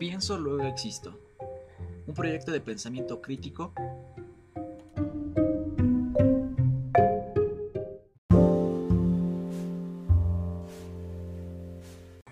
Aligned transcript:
Pienso, 0.00 0.38
luego 0.38 0.62
existo. 0.62 1.14
Un 2.06 2.14
proyecto 2.14 2.52
de 2.52 2.62
pensamiento 2.62 3.20
crítico 3.20 3.74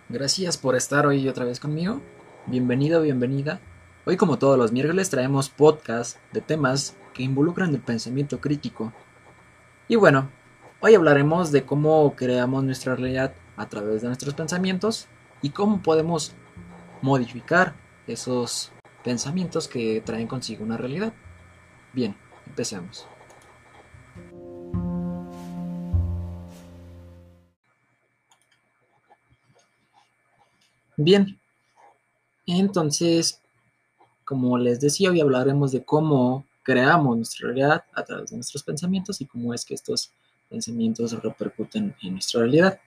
Gracias 0.09 0.57
por 0.57 0.77
estar 0.77 1.07
hoy 1.07 1.29
otra 1.29 1.45
vez 1.45 1.61
conmigo. 1.61 2.01
Bienvenido, 2.47 3.03
bienvenida. 3.03 3.61
Hoy 4.07 4.17
como 4.17 4.39
todos 4.39 4.57
los 4.57 4.73
miércoles 4.73 5.11
traemos 5.11 5.51
podcast 5.51 6.17
de 6.33 6.41
temas 6.41 6.97
que 7.13 7.23
involucran 7.23 7.75
el 7.75 7.83
pensamiento 7.83 8.41
crítico. 8.41 8.95
Y 9.89 9.97
bueno, 9.97 10.31
hoy 10.81 10.95
hablaremos 10.95 11.53
de 11.53 11.67
cómo 11.67 12.17
creamos 12.17 12.65
nuestra 12.65 12.97
realidad 12.97 13.35
a 13.59 13.69
través 13.69 14.01
de 14.01 14.07
nuestros 14.09 14.33
pensamientos 14.33 15.07
y 15.43 15.51
cómo 15.51 15.83
podemos 15.83 16.35
modificar 17.03 17.75
esos 18.07 18.73
pensamientos 19.05 19.69
que 19.69 20.01
traen 20.01 20.27
consigo 20.27 20.65
una 20.65 20.77
realidad. 20.77 21.13
Bien, 21.93 22.17
empecemos. 22.47 23.07
Bien, 30.97 31.39
entonces, 32.45 33.41
como 34.25 34.59
les 34.59 34.81
decía, 34.81 35.11
hoy 35.11 35.21
hablaremos 35.21 35.71
de 35.71 35.85
cómo 35.85 36.45
creamos 36.65 37.17
nuestra 37.17 37.47
realidad 37.47 37.85
a 37.95 38.05
través 38.05 38.31
de 38.31 38.37
nuestros 38.37 38.63
pensamientos 38.63 39.21
y 39.21 39.27
cómo 39.27 39.55
es 39.55 39.65
que 39.65 39.75
estos 39.75 40.13
pensamientos 40.51 41.13
repercuten 41.23 41.95
en 42.03 42.13
nuestra 42.13 42.41
realidad. 42.41 42.81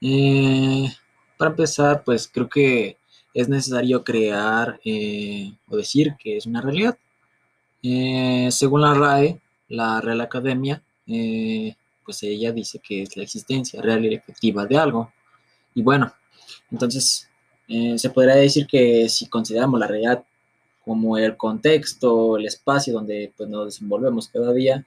Eh, 0.00 0.88
para 1.36 1.50
empezar, 1.50 2.02
pues 2.04 2.26
creo 2.26 2.48
que 2.48 2.96
es 3.36 3.50
necesario 3.50 4.02
crear 4.02 4.80
eh, 4.82 5.52
o 5.68 5.76
decir 5.76 6.16
que 6.18 6.38
es 6.38 6.46
una 6.46 6.62
realidad. 6.62 6.96
Eh, 7.82 8.48
según 8.50 8.80
la 8.80 8.94
RAE, 8.94 9.38
la 9.68 10.00
Real 10.00 10.22
Academia, 10.22 10.82
eh, 11.06 11.76
pues 12.02 12.22
ella 12.22 12.50
dice 12.52 12.78
que 12.78 13.02
es 13.02 13.14
la 13.14 13.22
existencia 13.22 13.82
real 13.82 14.06
y 14.06 14.14
efectiva 14.14 14.64
de 14.64 14.78
algo. 14.78 15.12
Y 15.74 15.82
bueno, 15.82 16.14
entonces 16.70 17.28
se 17.68 18.10
podría 18.10 18.36
decir 18.36 18.66
que 18.66 19.08
si 19.08 19.26
consideramos 19.26 19.80
la 19.80 19.88
realidad 19.88 20.24
como 20.84 21.18
el 21.18 21.36
contexto, 21.36 22.38
el 22.38 22.46
espacio 22.46 22.94
donde 22.94 23.32
pues, 23.36 23.50
nos 23.50 23.66
desenvolvemos 23.66 24.28
cada 24.28 24.52
día, 24.54 24.86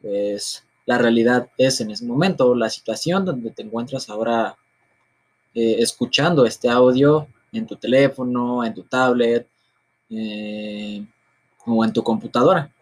pues 0.00 0.64
la 0.86 0.98
realidad 0.98 1.50
es 1.58 1.80
en 1.80 1.90
ese 1.90 2.04
momento, 2.04 2.54
la 2.54 2.70
situación 2.70 3.24
donde 3.24 3.50
te 3.50 3.62
encuentras 3.62 4.08
ahora 4.10 4.56
escuchando 5.54 6.46
este 6.46 6.68
audio 6.68 7.26
en 7.52 7.66
tu 7.66 7.76
teléfono, 7.76 8.64
en 8.64 8.74
tu 8.74 8.82
tablet 8.84 9.48
eh, 10.10 11.04
o 11.66 11.84
en 11.84 11.92
tu 11.92 12.02
computadora. 12.02 12.72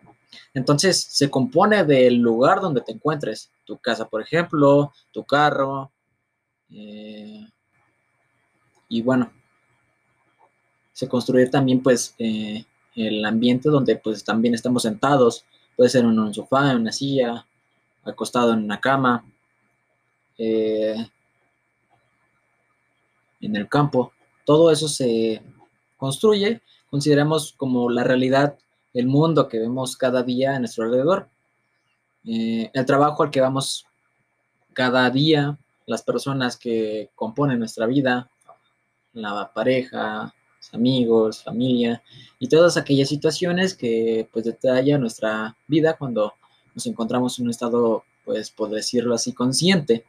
Entonces 0.55 1.01
se 1.03 1.31
compone 1.31 1.85
del 1.85 2.17
lugar 2.17 2.61
donde 2.61 2.81
te 2.81 2.93
encuentres, 2.93 3.51
tu 3.65 3.79
casa, 3.79 4.09
por 4.09 4.23
ejemplo, 4.23 4.93
tu 5.13 5.25
carro. 5.25 5.91
Eh, 6.71 7.47
y 8.89 9.03
bueno, 9.03 9.33
se 10.93 11.09
construye 11.09 11.49
también 11.49 11.83
pues 11.83 12.15
eh, 12.19 12.65
el 12.95 13.25
ambiente 13.25 13.69
donde 13.69 13.97
pues 13.97 14.25
también 14.25 14.55
estamos 14.55 14.83
sentados. 14.83 15.45
Puede 15.77 15.91
ser 15.91 16.05
en 16.05 16.19
un 16.19 16.33
sofá, 16.33 16.71
en 16.71 16.79
una 16.79 16.93
silla, 16.93 17.47
acostado 18.05 18.53
en 18.53 18.65
una 18.65 18.81
cama, 18.81 19.25
en 20.39 21.07
el 23.41 23.69
campo 23.69 24.13
todo 24.47 24.71
eso 24.71 24.89
se 24.89 25.43
construye, 25.99 26.63
consideramos 26.89 27.53
como 27.53 27.91
la 27.91 28.05
realidad, 28.05 28.57
el 28.95 29.07
mundo 29.09 29.49
que 29.49 29.59
vemos 29.59 29.97
cada 29.97 30.23
día 30.23 30.55
a 30.55 30.59
nuestro 30.59 30.85
alrededor, 30.85 31.29
eh, 32.25 32.71
el 32.73 32.87
trabajo 32.87 33.25
al 33.25 33.31
que 33.31 33.43
vamos 33.43 33.85
cada 34.73 35.11
día, 35.11 35.59
las 35.85 36.03
personas 36.03 36.57
que 36.57 37.11
componen 37.15 37.59
nuestra 37.59 37.87
vida, 37.87 38.31
la 39.13 39.53
pareja, 39.53 40.33
amigos, 40.73 41.43
familia 41.43 42.03
y 42.39 42.49
todas 42.49 42.77
aquellas 42.77 43.09
situaciones 43.09 43.75
que 43.75 44.29
pues 44.33 44.45
detalla 44.45 44.97
nuestra 44.99 45.57
vida 45.67 45.97
cuando 45.97 46.35
nos 46.75 46.87
encontramos 46.87 47.39
en 47.39 47.47
un 47.47 47.51
estado, 47.51 48.05
pues 48.25 48.51
por 48.51 48.71
decirlo 48.71 49.15
así, 49.15 49.33
consciente. 49.33 50.05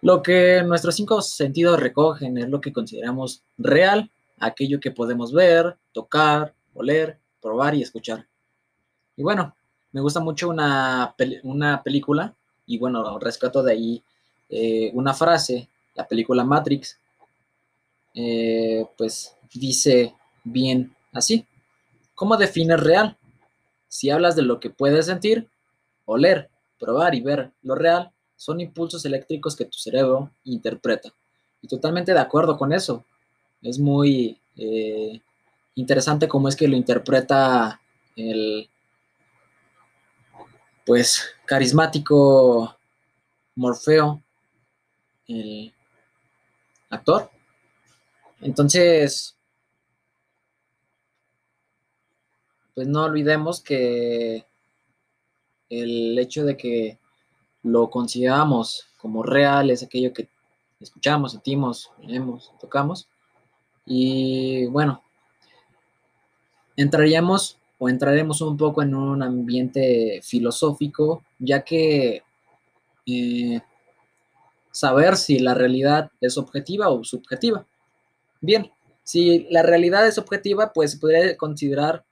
Lo 0.00 0.22
que 0.22 0.62
nuestros 0.62 0.94
cinco 0.94 1.20
sentidos 1.22 1.80
recogen 1.80 2.38
es 2.38 2.48
lo 2.48 2.60
que 2.60 2.72
consideramos 2.72 3.42
real, 3.56 4.10
aquello 4.38 4.78
que 4.80 4.92
podemos 4.92 5.32
ver, 5.32 5.76
tocar, 5.92 6.54
oler, 6.74 7.18
probar 7.40 7.74
y 7.74 7.82
escuchar. 7.82 8.26
Y 9.16 9.22
bueno, 9.22 9.56
me 9.92 10.00
gusta 10.00 10.20
mucho 10.20 10.48
una, 10.48 11.14
una 11.42 11.82
película 11.82 12.34
y 12.66 12.78
bueno, 12.78 13.18
rescato 13.18 13.62
de 13.62 13.72
ahí 13.72 14.02
eh, 14.48 14.90
una 14.94 15.14
frase, 15.14 15.68
la 15.94 16.06
película 16.06 16.44
Matrix, 16.44 16.98
eh, 18.14 18.86
pues 18.96 19.34
dice 19.52 20.14
bien 20.44 20.94
así. 21.12 21.46
¿Cómo 22.14 22.36
defines 22.36 22.80
real? 22.80 23.16
Si 23.88 24.10
hablas 24.10 24.36
de 24.36 24.42
lo 24.42 24.60
que 24.60 24.70
puedes 24.70 25.06
sentir, 25.06 25.48
oler, 26.04 26.50
probar 26.78 27.14
y 27.14 27.20
ver 27.20 27.50
lo 27.62 27.74
real, 27.74 28.12
son 28.38 28.60
impulsos 28.60 29.04
eléctricos 29.04 29.56
que 29.56 29.64
tu 29.64 29.76
cerebro 29.76 30.30
interpreta. 30.44 31.12
Y 31.60 31.66
totalmente 31.66 32.14
de 32.14 32.20
acuerdo 32.20 32.56
con 32.56 32.72
eso. 32.72 33.04
Es 33.60 33.80
muy 33.80 34.40
eh, 34.56 35.20
interesante 35.74 36.28
cómo 36.28 36.48
es 36.48 36.54
que 36.54 36.68
lo 36.68 36.76
interpreta 36.76 37.80
el, 38.14 38.70
pues, 40.86 41.34
carismático 41.46 42.76
Morfeo, 43.56 44.22
el 45.26 45.74
actor. 46.90 47.28
Entonces, 48.40 49.36
pues 52.76 52.86
no 52.86 53.02
olvidemos 53.02 53.60
que 53.60 54.46
el 55.68 56.16
hecho 56.16 56.44
de 56.44 56.56
que 56.56 56.98
lo 57.68 57.90
consideramos 57.90 58.86
como 59.00 59.22
real, 59.22 59.70
es 59.70 59.82
aquello 59.82 60.12
que 60.12 60.28
escuchamos, 60.80 61.32
sentimos, 61.32 61.90
vemos, 62.06 62.52
tocamos. 62.60 63.08
Y 63.86 64.66
bueno, 64.66 65.02
entraríamos 66.76 67.58
o 67.78 67.88
entraremos 67.88 68.40
un 68.40 68.56
poco 68.56 68.82
en 68.82 68.94
un 68.94 69.22
ambiente 69.22 70.20
filosófico, 70.22 71.22
ya 71.38 71.62
que 71.62 72.22
eh, 73.06 73.60
saber 74.72 75.16
si 75.16 75.38
la 75.38 75.54
realidad 75.54 76.10
es 76.20 76.36
objetiva 76.36 76.88
o 76.88 77.04
subjetiva. 77.04 77.66
Bien, 78.40 78.70
si 79.04 79.46
la 79.50 79.62
realidad 79.62 80.06
es 80.06 80.18
objetiva, 80.18 80.72
pues 80.72 80.92
se 80.92 80.98
podría 80.98 81.36
considerar 81.36 82.04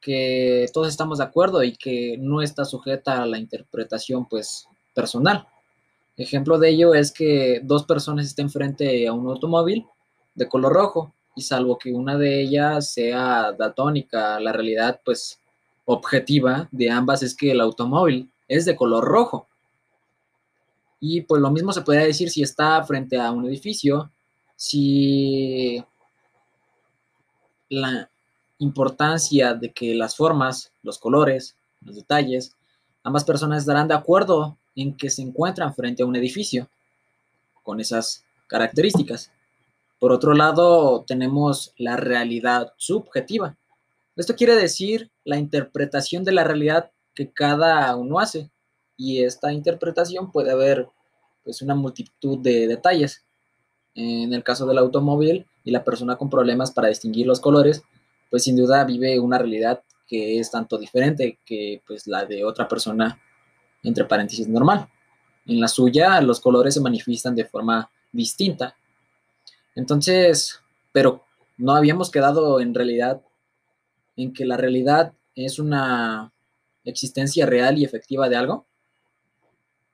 que 0.00 0.66
todos 0.72 0.88
estamos 0.88 1.18
de 1.18 1.24
acuerdo 1.24 1.64
y 1.64 1.72
que 1.76 2.16
no 2.18 2.42
está 2.42 2.64
sujeta 2.64 3.22
a 3.22 3.26
la 3.26 3.38
interpretación 3.38 4.26
pues 4.28 4.68
personal. 4.96 5.46
Ejemplo 6.16 6.58
de 6.58 6.70
ello 6.70 6.94
es 6.94 7.12
que 7.12 7.60
dos 7.62 7.84
personas 7.84 8.24
estén 8.24 8.48
frente 8.48 9.06
a 9.06 9.12
un 9.12 9.28
automóvil 9.28 9.86
de 10.34 10.48
color 10.48 10.72
rojo 10.72 11.12
y 11.34 11.42
salvo 11.42 11.78
que 11.78 11.92
una 11.92 12.16
de 12.16 12.40
ellas 12.40 12.92
sea 12.92 13.52
daltónica, 13.52 14.40
la 14.40 14.52
realidad 14.52 14.98
pues 15.04 15.38
objetiva 15.84 16.68
de 16.72 16.90
ambas 16.90 17.22
es 17.22 17.36
que 17.36 17.50
el 17.50 17.60
automóvil 17.60 18.30
es 18.48 18.64
de 18.64 18.74
color 18.74 19.04
rojo. 19.04 19.46
Y 20.98 21.20
pues 21.20 21.42
lo 21.42 21.50
mismo 21.50 21.72
se 21.74 21.82
puede 21.82 22.06
decir 22.06 22.30
si 22.30 22.42
está 22.42 22.82
frente 22.84 23.20
a 23.20 23.30
un 23.30 23.44
edificio, 23.44 24.10
si 24.56 25.84
la 27.68 28.08
importancia 28.58 29.52
de 29.52 29.72
que 29.72 29.94
las 29.94 30.16
formas, 30.16 30.72
los 30.82 30.98
colores, 30.98 31.54
los 31.82 31.96
detalles, 31.96 32.56
ambas 33.02 33.24
personas 33.24 33.60
estarán 33.60 33.88
de 33.88 33.94
acuerdo 33.94 34.56
en 34.76 34.96
que 34.96 35.10
se 35.10 35.22
encuentran 35.22 35.74
frente 35.74 36.02
a 36.02 36.06
un 36.06 36.14
edificio 36.14 36.68
con 37.62 37.80
esas 37.80 38.24
características. 38.46 39.32
Por 39.98 40.12
otro 40.12 40.34
lado, 40.34 41.04
tenemos 41.06 41.72
la 41.78 41.96
realidad 41.96 42.72
subjetiva. 42.76 43.56
Esto 44.14 44.36
quiere 44.36 44.54
decir 44.54 45.10
la 45.24 45.38
interpretación 45.38 46.22
de 46.22 46.32
la 46.32 46.44
realidad 46.44 46.90
que 47.14 47.30
cada 47.30 47.94
uno 47.96 48.20
hace. 48.20 48.50
Y 48.96 49.22
esta 49.24 49.52
interpretación 49.52 50.30
puede 50.30 50.52
haber 50.52 50.88
pues, 51.42 51.62
una 51.62 51.74
multitud 51.74 52.38
de 52.38 52.68
detalles. 52.68 53.24
En 53.94 54.32
el 54.32 54.44
caso 54.44 54.66
del 54.66 54.78
automóvil 54.78 55.46
y 55.64 55.70
la 55.70 55.82
persona 55.82 56.16
con 56.16 56.28
problemas 56.28 56.70
para 56.70 56.88
distinguir 56.88 57.26
los 57.26 57.40
colores, 57.40 57.82
pues 58.30 58.44
sin 58.44 58.56
duda 58.56 58.84
vive 58.84 59.18
una 59.18 59.38
realidad 59.38 59.82
que 60.06 60.38
es 60.38 60.50
tanto 60.50 60.78
diferente 60.78 61.40
que 61.44 61.82
pues 61.86 62.06
la 62.06 62.24
de 62.26 62.44
otra 62.44 62.68
persona 62.68 63.20
entre 63.86 64.04
paréntesis 64.04 64.48
normal. 64.48 64.88
En 65.46 65.60
la 65.60 65.68
suya 65.68 66.20
los 66.20 66.40
colores 66.40 66.74
se 66.74 66.80
manifiestan 66.80 67.34
de 67.34 67.44
forma 67.44 67.88
distinta. 68.12 68.76
Entonces, 69.74 70.60
pero 70.92 71.24
no 71.56 71.74
habíamos 71.74 72.10
quedado 72.10 72.60
en 72.60 72.74
realidad 72.74 73.22
en 74.16 74.32
que 74.32 74.44
la 74.44 74.56
realidad 74.56 75.12
es 75.34 75.58
una 75.58 76.32
existencia 76.84 77.46
real 77.46 77.78
y 77.78 77.84
efectiva 77.84 78.28
de 78.28 78.36
algo, 78.36 78.66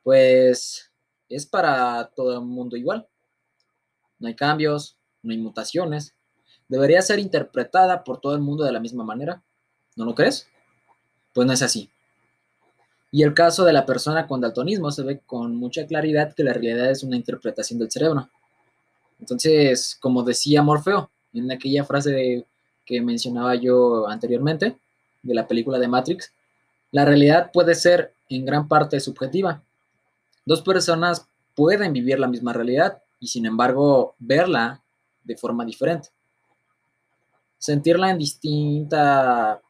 pues 0.03 0.91
es 1.29 1.47
para 1.47 2.11
todo 2.15 2.35
el 2.35 2.45
mundo 2.45 2.77
igual. 2.77 3.07
No 4.19 4.29
hay 4.29 4.37
cambios, 4.37 4.97
no 5.23 5.33
hay 5.33 5.39
mutaciones. 5.39 6.15
Debería 6.69 7.03
ser 7.03 7.19
interpretada 7.19 8.05
por 8.05 8.21
todo 8.21 8.35
el 8.35 8.41
mundo 8.41 8.65
de 8.65 8.73
la 8.73 8.81
misma 8.81 9.05
manera. 9.05 9.43
¿No 9.97 10.05
lo 10.05 10.15
crees? 10.15 10.49
Pues 11.33 11.47
no 11.47 11.53
es 11.53 11.63
así. 11.63 11.92
Y 13.15 13.23
el 13.23 13.35
caso 13.35 13.67
de 13.67 13.75
la 13.75 13.85
persona 13.85 14.27
con 14.27 14.41
daltonismo 14.41 14.91
se 14.91 15.03
ve 15.03 15.21
con 15.27 15.55
mucha 15.55 15.87
claridad 15.87 16.35
que 16.35 16.43
la 16.43 16.55
realidad 16.55 16.91
es 16.91 17.03
una 17.03 17.15
interpretación 17.15 17.79
del 17.79 17.91
cerebro. 17.91 18.31
Entonces, 19.21 19.99
como 20.01 20.23
decía 20.23 20.63
Morfeo 20.63 21.11
en 21.35 21.53
aquella 21.53 21.85
frase 21.85 22.47
que 22.87 23.03
mencionaba 23.03 23.55
yo 23.55 24.09
anteriormente 24.09 24.79
de 25.23 25.35
la 25.35 25.47
película 25.47 25.79
de 25.79 25.89
Matrix, 25.89 26.33
la 26.91 27.05
realidad 27.05 27.51
puede 27.53 27.75
ser 27.75 28.15
en 28.31 28.47
gran 28.47 28.67
parte 28.67 28.99
subjetiva. 28.99 29.63
Dos 30.47 30.63
personas 30.63 31.29
pueden 31.55 31.93
vivir 31.93 32.19
la 32.19 32.29
misma 32.29 32.55
realidad 32.55 33.03
y 33.21 33.27
sin 33.27 33.45
embargo 33.45 34.15
verla 34.19 34.83
de 35.23 35.37
forma 35.37 35.67
diferente. 35.67 36.09
Sentirla 37.59 38.11
en 38.11 38.19
distinta 38.19 39.61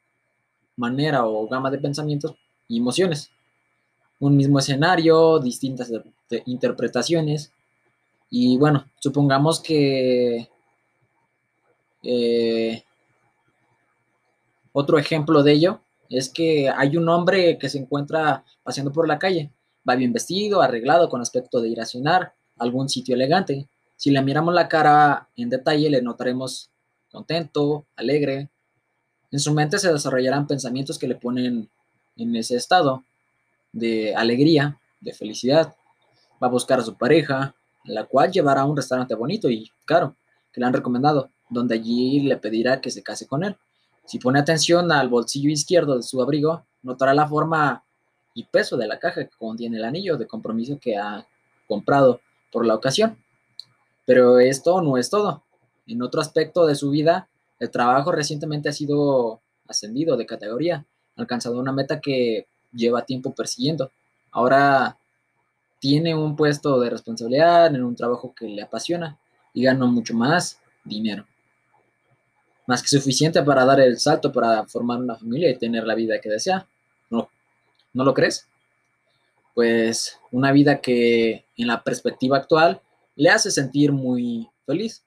manera 0.76 1.26
o 1.26 1.48
gama 1.48 1.72
de 1.72 1.78
pensamientos 1.78 2.36
y 2.68 2.78
emociones. 2.78 3.31
Un 4.22 4.36
mismo 4.36 4.60
escenario, 4.60 5.40
distintas 5.40 5.90
interpretaciones. 6.46 7.50
Y 8.30 8.56
bueno, 8.56 8.86
supongamos 9.00 9.58
que 9.58 10.48
eh, 12.04 12.84
otro 14.70 14.96
ejemplo 14.96 15.42
de 15.42 15.52
ello 15.54 15.80
es 16.08 16.28
que 16.28 16.68
hay 16.68 16.96
un 16.96 17.08
hombre 17.08 17.58
que 17.58 17.68
se 17.68 17.78
encuentra 17.78 18.44
paseando 18.62 18.92
por 18.92 19.08
la 19.08 19.18
calle, 19.18 19.50
va 19.88 19.96
bien 19.96 20.12
vestido, 20.12 20.62
arreglado, 20.62 21.08
con 21.08 21.20
aspecto 21.20 21.60
de 21.60 21.70
ir 21.70 21.80
a 21.80 21.86
cenar, 21.86 22.32
algún 22.58 22.88
sitio 22.88 23.16
elegante. 23.16 23.66
Si 23.96 24.12
le 24.12 24.22
miramos 24.22 24.54
la 24.54 24.68
cara 24.68 25.30
en 25.34 25.50
detalle, 25.50 25.90
le 25.90 26.00
notaremos 26.00 26.70
contento, 27.10 27.86
alegre. 27.96 28.50
En 29.32 29.40
su 29.40 29.52
mente 29.52 29.80
se 29.80 29.92
desarrollarán 29.92 30.46
pensamientos 30.46 30.96
que 30.96 31.08
le 31.08 31.16
ponen 31.16 31.68
en 32.16 32.36
ese 32.36 32.54
estado 32.54 33.02
de 33.72 34.14
alegría, 34.14 34.78
de 35.00 35.12
felicidad. 35.12 35.74
Va 36.42 36.48
a 36.48 36.50
buscar 36.50 36.80
a 36.80 36.84
su 36.84 36.96
pareja, 36.96 37.54
la 37.84 38.04
cual 38.04 38.30
llevará 38.30 38.62
a 38.62 38.66
un 38.66 38.76
restaurante 38.76 39.14
bonito 39.14 39.50
y 39.50 39.70
caro, 39.84 40.16
que 40.52 40.60
le 40.60 40.66
han 40.66 40.72
recomendado, 40.72 41.30
donde 41.50 41.74
allí 41.74 42.20
le 42.20 42.36
pedirá 42.36 42.80
que 42.80 42.90
se 42.90 43.02
case 43.02 43.26
con 43.26 43.44
él. 43.44 43.56
Si 44.04 44.18
pone 44.18 44.38
atención 44.38 44.90
al 44.92 45.08
bolsillo 45.08 45.50
izquierdo 45.50 45.96
de 45.96 46.02
su 46.02 46.20
abrigo, 46.20 46.64
notará 46.82 47.14
la 47.14 47.28
forma 47.28 47.84
y 48.34 48.44
peso 48.44 48.76
de 48.76 48.86
la 48.86 48.98
caja 48.98 49.24
que 49.24 49.36
contiene 49.36 49.76
el 49.76 49.84
anillo 49.84 50.16
de 50.16 50.26
compromiso 50.26 50.78
que 50.80 50.96
ha 50.96 51.26
comprado 51.68 52.20
por 52.50 52.66
la 52.66 52.74
ocasión. 52.74 53.18
Pero 54.04 54.40
esto 54.40 54.80
no 54.82 54.96
es 54.96 55.10
todo. 55.10 55.44
En 55.86 56.02
otro 56.02 56.20
aspecto 56.20 56.66
de 56.66 56.74
su 56.74 56.90
vida, 56.90 57.28
el 57.58 57.70
trabajo 57.70 58.12
recientemente 58.12 58.68
ha 58.68 58.72
sido 58.72 59.40
ascendido 59.68 60.16
de 60.16 60.26
categoría, 60.26 60.86
alcanzado 61.16 61.58
una 61.58 61.72
meta 61.72 62.00
que 62.00 62.48
lleva 62.72 63.04
tiempo 63.04 63.32
persiguiendo. 63.34 63.90
Ahora 64.30 64.96
tiene 65.78 66.14
un 66.14 66.36
puesto 66.36 66.80
de 66.80 66.90
responsabilidad 66.90 67.74
en 67.74 67.82
un 67.82 67.96
trabajo 67.96 68.34
que 68.34 68.46
le 68.46 68.62
apasiona 68.62 69.18
y 69.52 69.64
gana 69.64 69.86
mucho 69.86 70.14
más 70.14 70.58
dinero 70.84 71.26
más 72.66 72.82
que 72.82 72.88
suficiente 72.88 73.42
para 73.42 73.64
dar 73.64 73.80
el 73.80 73.98
salto 73.98 74.32
para 74.32 74.64
formar 74.66 74.98
una 74.98 75.16
familia 75.16 75.50
y 75.50 75.58
tener 75.58 75.84
la 75.84 75.94
vida 75.94 76.20
que 76.20 76.30
desea. 76.30 76.66
¿No, 77.10 77.28
¿no 77.92 78.04
lo 78.04 78.14
crees? 78.14 78.46
Pues 79.54 80.18
una 80.30 80.52
vida 80.52 80.80
que 80.80 81.44
en 81.56 81.66
la 81.66 81.82
perspectiva 81.82 82.38
actual 82.38 82.80
le 83.16 83.30
hace 83.30 83.50
sentir 83.50 83.92
muy 83.92 84.48
feliz. 84.64 85.02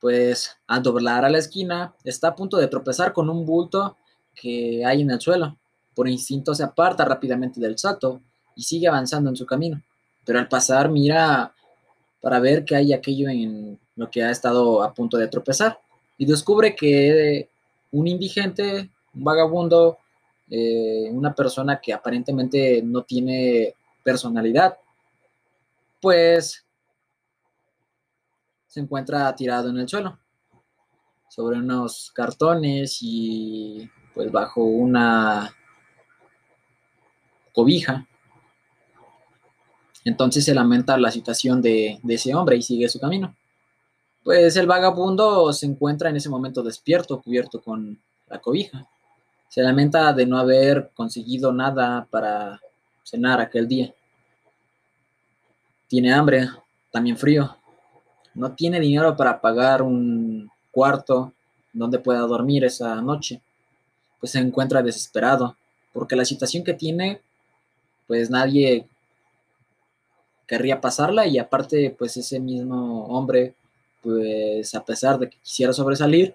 Pues 0.00 0.56
al 0.66 0.82
doblar 0.82 1.24
a 1.24 1.30
la 1.30 1.38
esquina 1.38 1.94
está 2.04 2.28
a 2.28 2.36
punto 2.36 2.56
de 2.58 2.68
tropezar 2.68 3.12
con 3.12 3.28
un 3.28 3.44
bulto 3.44 3.96
que 4.34 4.84
hay 4.84 5.02
en 5.02 5.10
el 5.10 5.20
suelo. 5.20 5.56
Por 5.94 6.08
instinto 6.08 6.54
se 6.54 6.64
aparta 6.64 7.04
rápidamente 7.04 7.60
del 7.60 7.78
salto 7.78 8.20
y 8.56 8.62
sigue 8.62 8.88
avanzando 8.88 9.30
en 9.30 9.36
su 9.36 9.46
camino. 9.46 9.82
Pero 10.24 10.38
al 10.38 10.48
pasar 10.48 10.90
mira 10.90 11.54
para 12.20 12.40
ver 12.40 12.64
qué 12.64 12.76
hay 12.76 12.92
aquello 12.92 13.28
en 13.28 13.78
lo 13.96 14.10
que 14.10 14.22
ha 14.22 14.30
estado 14.30 14.82
a 14.82 14.92
punto 14.92 15.16
de 15.16 15.28
tropezar 15.28 15.78
y 16.16 16.26
descubre 16.26 16.74
que 16.74 17.48
un 17.92 18.06
indigente, 18.06 18.90
un 19.14 19.24
vagabundo, 19.24 19.98
eh, 20.50 21.08
una 21.12 21.34
persona 21.34 21.80
que 21.80 21.92
aparentemente 21.92 22.82
no 22.82 23.02
tiene 23.02 23.74
personalidad, 24.02 24.76
pues 26.00 26.64
se 28.66 28.80
encuentra 28.80 29.34
tirado 29.36 29.70
en 29.70 29.78
el 29.78 29.88
suelo, 29.88 30.18
sobre 31.28 31.58
unos 31.58 32.10
cartones 32.14 32.98
y 33.00 33.88
pues 34.14 34.30
bajo 34.30 34.64
una 34.64 35.54
cobija. 37.54 38.06
Entonces 40.04 40.44
se 40.44 40.54
lamenta 40.54 40.98
la 40.98 41.10
situación 41.10 41.62
de 41.62 41.98
ese 42.06 42.34
hombre 42.34 42.56
y 42.56 42.62
sigue 42.62 42.88
su 42.90 43.00
camino 43.00 43.34
pues 44.24 44.56
el 44.56 44.66
vagabundo 44.66 45.52
se 45.52 45.66
encuentra 45.66 46.08
en 46.08 46.16
ese 46.16 46.30
momento 46.30 46.62
despierto, 46.62 47.20
cubierto 47.20 47.60
con 47.60 48.00
la 48.28 48.38
cobija. 48.40 48.88
Se 49.50 49.62
lamenta 49.62 50.12
de 50.14 50.26
no 50.26 50.38
haber 50.38 50.90
conseguido 50.94 51.52
nada 51.52 52.08
para 52.10 52.58
cenar 53.04 53.38
aquel 53.38 53.68
día. 53.68 53.92
Tiene 55.86 56.12
hambre, 56.12 56.48
también 56.90 57.18
frío. 57.18 57.54
No 58.34 58.52
tiene 58.52 58.80
dinero 58.80 59.14
para 59.14 59.40
pagar 59.40 59.82
un 59.82 60.50
cuarto 60.72 61.32
donde 61.74 61.98
pueda 61.98 62.20
dormir 62.20 62.64
esa 62.64 62.94
noche. 63.02 63.42
Pues 64.18 64.32
se 64.32 64.38
encuentra 64.38 64.82
desesperado, 64.82 65.54
porque 65.92 66.16
la 66.16 66.24
situación 66.24 66.64
que 66.64 66.72
tiene, 66.72 67.20
pues 68.06 68.30
nadie 68.30 68.86
querría 70.46 70.80
pasarla 70.80 71.26
y 71.26 71.38
aparte, 71.38 71.94
pues 71.98 72.16
ese 72.16 72.40
mismo 72.40 73.06
hombre 73.06 73.54
pues 74.04 74.74
a 74.74 74.84
pesar 74.84 75.18
de 75.18 75.30
que 75.30 75.38
quisiera 75.38 75.72
sobresalir, 75.72 76.34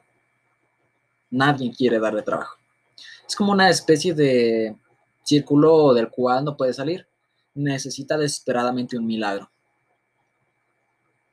nadie 1.29 1.71
quiere 1.71 1.99
darle 1.99 2.23
trabajo. 2.23 2.57
Es 3.27 3.35
como 3.35 3.51
una 3.51 3.69
especie 3.69 4.15
de 4.15 4.75
círculo 5.23 5.93
del 5.93 6.09
cual 6.09 6.43
no 6.43 6.57
puede 6.57 6.73
salir. 6.73 7.05
Necesita 7.53 8.17
desesperadamente 8.17 8.97
un 8.97 9.05
milagro. 9.05 9.51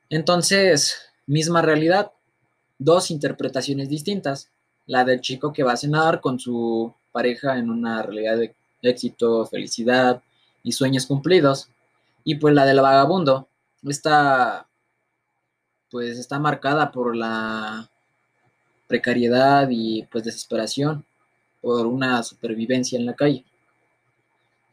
Entonces, 0.09 0.95
misma 1.25 1.63
realidad, 1.63 2.11
dos 2.77 3.09
interpretaciones 3.09 3.89
distintas. 3.89 4.51
La 4.85 5.03
del 5.03 5.21
chico 5.21 5.51
que 5.51 5.63
va 5.63 5.73
a 5.73 5.77
cenar 5.77 6.21
con 6.21 6.39
su 6.39 6.93
pareja 7.11 7.57
en 7.57 7.71
una 7.71 8.03
realidad 8.03 8.37
de 8.37 8.55
éxito, 8.83 9.47
felicidad 9.47 10.21
y 10.67 10.73
sueños 10.73 11.05
cumplidos. 11.05 11.69
Y 12.25 12.35
pues 12.35 12.53
la 12.53 12.65
del 12.65 12.81
vagabundo, 12.81 13.47
esta 13.83 14.67
pues 15.89 16.19
está 16.19 16.39
marcada 16.39 16.91
por 16.91 17.15
la 17.15 17.89
precariedad 18.85 19.69
y 19.71 20.03
pues 20.11 20.25
desesperación 20.25 21.05
por 21.61 21.85
una 21.85 22.21
supervivencia 22.21 22.99
en 22.99 23.05
la 23.05 23.15
calle. 23.15 23.45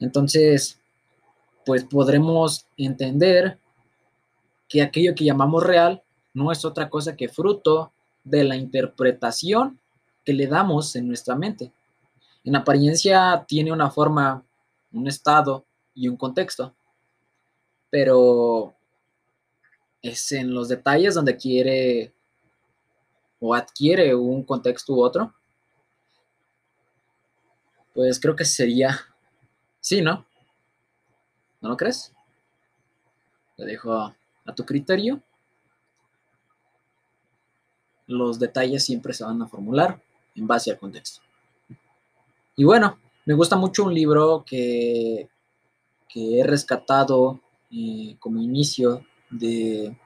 Entonces, 0.00 0.80
pues 1.64 1.84
podremos 1.84 2.66
entender 2.76 3.56
que 4.68 4.82
aquello 4.82 5.14
que 5.14 5.24
llamamos 5.24 5.62
real 5.62 6.02
no 6.32 6.50
es 6.50 6.64
otra 6.64 6.90
cosa 6.90 7.14
que 7.14 7.28
fruto 7.28 7.92
de 8.24 8.42
la 8.42 8.56
interpretación 8.56 9.78
que 10.24 10.32
le 10.32 10.48
damos 10.48 10.96
en 10.96 11.06
nuestra 11.06 11.36
mente. 11.36 11.70
En 12.42 12.56
apariencia 12.56 13.44
tiene 13.46 13.70
una 13.72 13.92
forma, 13.92 14.42
un 14.92 15.06
estado 15.06 15.64
y 15.94 16.08
un 16.08 16.16
contexto, 16.16 16.74
pero 17.90 18.74
es 20.02 20.32
en 20.32 20.52
los 20.52 20.68
detalles 20.68 21.14
donde 21.14 21.36
quiere 21.36 22.12
o 23.40 23.54
adquiere 23.54 24.14
un 24.14 24.42
contexto 24.42 24.94
u 24.94 25.02
otro, 25.02 25.34
pues 27.94 28.18
creo 28.18 28.34
que 28.34 28.44
sería 28.44 29.00
sí, 29.80 30.02
¿no? 30.02 30.26
¿No 31.60 31.68
lo 31.68 31.76
crees? 31.76 32.12
Lo 33.56 33.64
dejo 33.64 33.92
a 33.92 34.54
tu 34.54 34.64
criterio. 34.64 35.22
Los 38.06 38.38
detalles 38.38 38.84
siempre 38.84 39.14
se 39.14 39.24
van 39.24 39.40
a 39.40 39.46
formular 39.46 40.02
en 40.34 40.46
base 40.46 40.70
al 40.70 40.78
contexto. 40.78 41.22
Y 42.56 42.64
bueno, 42.64 42.98
me 43.24 43.34
gusta 43.34 43.56
mucho 43.56 43.84
un 43.84 43.94
libro 43.94 44.44
que, 44.46 45.28
que 46.14 46.38
he 46.38 46.44
rescatado 46.44 47.40
eh, 47.73 48.14
como 48.21 48.40
inicio 48.40 49.04
de, 49.30 49.97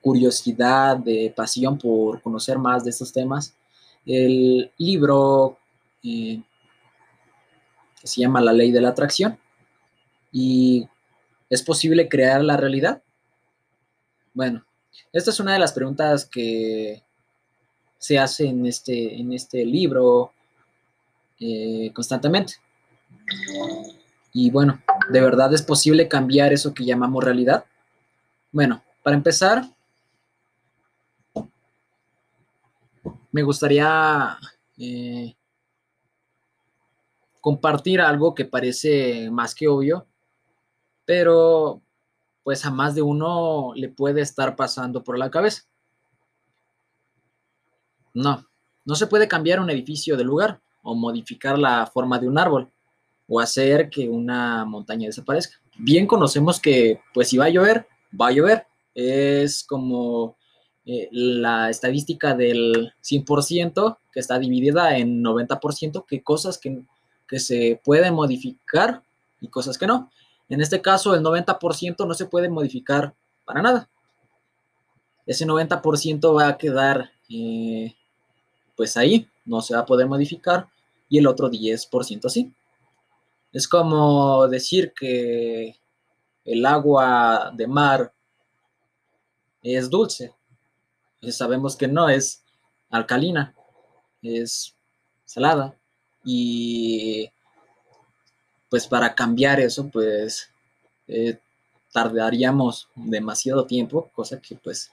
curiosidad, 0.00 0.96
de 0.96 1.32
pasión 1.34 1.76
por 1.76 2.22
conocer 2.22 2.58
más 2.58 2.84
de 2.84 2.90
estos 2.90 3.12
temas, 3.12 3.54
el 4.06 4.70
libro 4.78 5.58
eh, 6.04 6.40
que 8.00 8.06
se 8.06 8.20
llama 8.20 8.40
La 8.40 8.52
ley 8.52 8.70
de 8.70 8.80
la 8.80 8.90
atracción 8.90 9.38
y 10.32 10.88
¿es 11.50 11.62
posible 11.62 12.08
crear 12.08 12.42
la 12.42 12.56
realidad? 12.56 13.02
Bueno, 14.32 14.64
esta 15.12 15.30
es 15.30 15.40
una 15.40 15.52
de 15.52 15.58
las 15.58 15.72
preguntas 15.72 16.24
que 16.24 17.02
se 17.98 18.18
hace 18.18 18.46
en 18.46 18.64
este, 18.64 19.20
en 19.20 19.32
este 19.32 19.66
libro 19.66 20.32
eh, 21.38 21.90
constantemente. 21.92 22.54
Y 24.32 24.50
bueno, 24.50 24.80
¿de 25.10 25.20
verdad 25.20 25.52
es 25.52 25.62
posible 25.62 26.08
cambiar 26.08 26.52
eso 26.52 26.72
que 26.72 26.84
llamamos 26.84 27.24
realidad? 27.24 27.64
Bueno, 28.52 28.82
para 29.02 29.16
empezar, 29.16 29.64
me 33.32 33.42
gustaría 33.42 34.38
eh, 34.78 35.34
compartir 37.40 38.00
algo 38.00 38.34
que 38.34 38.44
parece 38.44 39.30
más 39.30 39.54
que 39.54 39.68
obvio, 39.68 40.06
pero 41.04 41.80
pues 42.42 42.64
a 42.64 42.70
más 42.70 42.94
de 42.94 43.02
uno 43.02 43.72
le 43.74 43.88
puede 43.88 44.20
estar 44.20 44.56
pasando 44.56 45.02
por 45.02 45.18
la 45.18 45.30
cabeza. 45.30 45.62
No, 48.14 48.44
no 48.84 48.94
se 48.94 49.06
puede 49.06 49.28
cambiar 49.28 49.60
un 49.60 49.70
edificio 49.70 50.16
de 50.16 50.24
lugar 50.24 50.60
o 50.82 50.94
modificar 50.94 51.58
la 51.58 51.86
forma 51.86 52.18
de 52.18 52.28
un 52.28 52.38
árbol 52.38 52.70
o 53.32 53.38
hacer 53.38 53.88
que 53.88 54.08
una 54.08 54.64
montaña 54.64 55.06
desaparezca. 55.06 55.60
Bien 55.78 56.08
conocemos 56.08 56.58
que 56.58 57.00
pues 57.14 57.28
si 57.28 57.38
va 57.38 57.44
a 57.44 57.50
llover, 57.50 57.86
va 58.20 58.26
a 58.26 58.32
llover. 58.32 58.66
Es 58.92 59.62
como 59.62 60.36
eh, 60.84 61.08
la 61.12 61.70
estadística 61.70 62.34
del 62.34 62.92
100% 63.02 63.98
que 64.12 64.18
está 64.18 64.36
dividida 64.40 64.98
en 64.98 65.22
90%, 65.22 66.04
que 66.04 66.22
cosas 66.24 66.58
que, 66.58 66.82
que 67.28 67.38
se 67.38 67.80
pueden 67.84 68.14
modificar 68.14 69.04
y 69.40 69.46
cosas 69.46 69.78
que 69.78 69.86
no. 69.86 70.10
En 70.48 70.60
este 70.60 70.82
caso, 70.82 71.14
el 71.14 71.22
90% 71.22 72.06
no 72.08 72.14
se 72.14 72.26
puede 72.26 72.48
modificar 72.48 73.14
para 73.44 73.62
nada. 73.62 73.88
Ese 75.24 75.46
90% 75.46 76.36
va 76.36 76.48
a 76.48 76.58
quedar 76.58 77.12
eh, 77.28 77.94
pues 78.76 78.96
ahí, 78.96 79.28
no 79.44 79.60
se 79.60 79.74
va 79.74 79.80
a 79.80 79.86
poder 79.86 80.08
modificar, 80.08 80.68
y 81.08 81.18
el 81.18 81.28
otro 81.28 81.48
10% 81.48 82.28
sí. 82.28 82.52
Es 83.52 83.66
como 83.66 84.46
decir 84.48 84.92
que 84.92 85.76
el 86.44 86.66
agua 86.66 87.52
de 87.54 87.66
mar 87.66 88.12
es 89.62 89.90
dulce. 89.90 90.32
Sabemos 91.30 91.76
que 91.76 91.88
no, 91.88 92.08
es 92.08 92.42
alcalina, 92.90 93.54
es 94.22 94.74
salada. 95.24 95.76
Y 96.24 97.30
pues 98.68 98.86
para 98.86 99.14
cambiar 99.14 99.60
eso, 99.60 99.88
pues 99.90 100.50
eh, 101.08 101.38
tardaríamos 101.92 102.88
demasiado 102.94 103.66
tiempo, 103.66 104.10
cosa 104.14 104.40
que 104.40 104.54
pues 104.54 104.92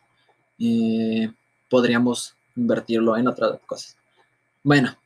eh, 0.60 1.32
podríamos 1.70 2.36
invertirlo 2.56 3.16
en 3.18 3.28
otras 3.28 3.60
cosas. 3.66 3.96
Bueno, 4.64 4.98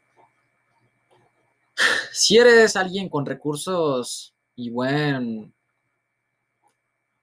si 2.11 2.37
eres 2.37 2.75
alguien 2.75 3.09
con 3.09 3.25
recursos 3.25 4.33
y 4.55 4.69
buen 4.69 5.53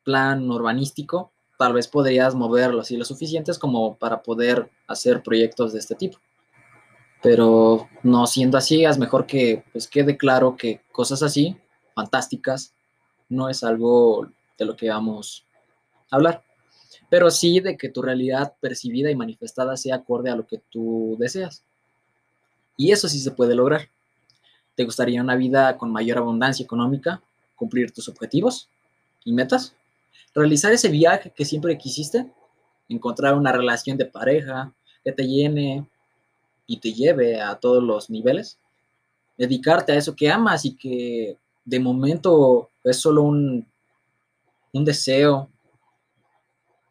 plan 0.02 0.50
urbanístico, 0.50 1.32
tal 1.58 1.72
vez 1.74 1.88
podrías 1.88 2.34
moverlo 2.34 2.80
así 2.80 2.96
lo 2.96 3.04
suficientes 3.04 3.58
como 3.58 3.96
para 3.96 4.22
poder 4.22 4.70
hacer 4.86 5.22
proyectos 5.22 5.72
de 5.72 5.80
este 5.80 5.94
tipo. 5.94 6.18
Pero 7.22 7.88
no 8.02 8.26
siendo 8.26 8.56
así, 8.56 8.84
es 8.84 8.96
mejor 8.96 9.26
que 9.26 9.64
pues 9.72 9.88
quede 9.88 10.16
claro 10.16 10.56
que 10.56 10.80
cosas 10.92 11.22
así, 11.22 11.56
fantásticas, 11.94 12.74
no 13.28 13.48
es 13.48 13.64
algo 13.64 14.28
de 14.56 14.64
lo 14.64 14.76
que 14.76 14.88
vamos 14.88 15.44
a 16.10 16.16
hablar. 16.16 16.42
Pero 17.10 17.30
sí 17.30 17.60
de 17.60 17.76
que 17.76 17.88
tu 17.88 18.02
realidad 18.02 18.54
percibida 18.60 19.10
y 19.10 19.16
manifestada 19.16 19.76
sea 19.76 19.96
acorde 19.96 20.30
a 20.30 20.36
lo 20.36 20.46
que 20.46 20.58
tú 20.70 21.16
deseas. 21.18 21.64
Y 22.76 22.92
eso 22.92 23.08
sí 23.08 23.18
se 23.18 23.32
puede 23.32 23.54
lograr. 23.54 23.90
¿Te 24.78 24.84
gustaría 24.84 25.20
una 25.20 25.34
vida 25.34 25.76
con 25.76 25.90
mayor 25.90 26.18
abundancia 26.18 26.62
económica? 26.62 27.20
¿Cumplir 27.56 27.90
tus 27.90 28.08
objetivos 28.08 28.68
y 29.24 29.32
metas? 29.32 29.74
¿Realizar 30.32 30.72
ese 30.72 30.88
viaje 30.88 31.32
que 31.34 31.44
siempre 31.44 31.76
quisiste? 31.76 32.30
¿Encontrar 32.88 33.34
una 33.34 33.50
relación 33.50 33.98
de 33.98 34.04
pareja 34.04 34.72
que 35.02 35.10
te 35.10 35.26
llene 35.26 35.84
y 36.68 36.76
te 36.76 36.92
lleve 36.92 37.40
a 37.40 37.56
todos 37.56 37.82
los 37.82 38.08
niveles, 38.08 38.60
dedicarte 39.36 39.90
a 39.90 39.96
eso 39.96 40.14
que 40.14 40.30
amas 40.30 40.64
y 40.64 40.76
que 40.76 41.36
de 41.64 41.80
momento 41.80 42.70
es 42.84 43.00
solo 43.00 43.22
un, 43.22 43.66
un 44.72 44.84
deseo 44.84 45.50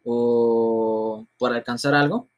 o 0.04 1.26
para 1.38 1.56
alcanzar 1.56 1.94
algo. 1.94 2.28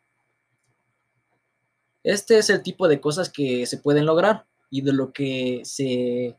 Este 2.05 2.39
es 2.39 2.51
el 2.51 2.63
tipo 2.63 2.87
de 2.87 3.01
cosas 3.01 3.29
que 3.29 3.67
se 3.67 3.79
pueden 3.79 4.07
lograr 4.07 4.47
y 4.71 4.83
de 4.83 4.93
lo 4.93 5.13
que 5.13 5.63
se 5.65 6.37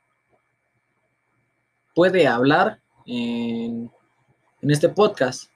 puede 1.94 2.28
hablar 2.28 2.82
en, 3.06 3.92
este 4.62 4.90
podcast. 4.90 5.50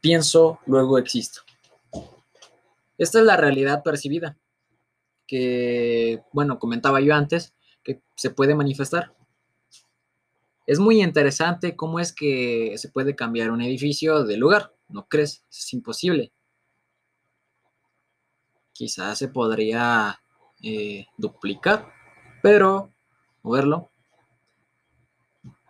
Pienso, 0.00 0.58
luego 0.66 0.98
existo. 0.98 1.42
Esta 2.98 3.20
es 3.20 3.24
la 3.24 3.36
realidad 3.36 3.82
percibida, 3.82 4.36
que, 5.26 6.22
bueno, 6.32 6.58
comentaba 6.58 7.00
yo 7.00 7.14
antes, 7.14 7.54
que 7.82 8.02
se 8.14 8.30
puede 8.30 8.54
manifestar. 8.54 9.14
Es 10.66 10.78
muy 10.78 11.02
interesante 11.02 11.76
cómo 11.76 11.98
es 11.98 12.12
que 12.12 12.74
se 12.76 12.88
puede 12.90 13.16
cambiar 13.16 13.50
un 13.50 13.62
edificio 13.62 14.24
de 14.24 14.36
lugar, 14.36 14.74
¿no 14.88 15.06
crees? 15.08 15.44
Es 15.50 15.72
imposible. 15.72 16.32
Quizás 18.80 19.18
se 19.18 19.28
podría 19.28 20.22
eh, 20.62 21.04
duplicar, 21.18 21.92
pero 22.42 22.88
moverlo, 23.42 23.90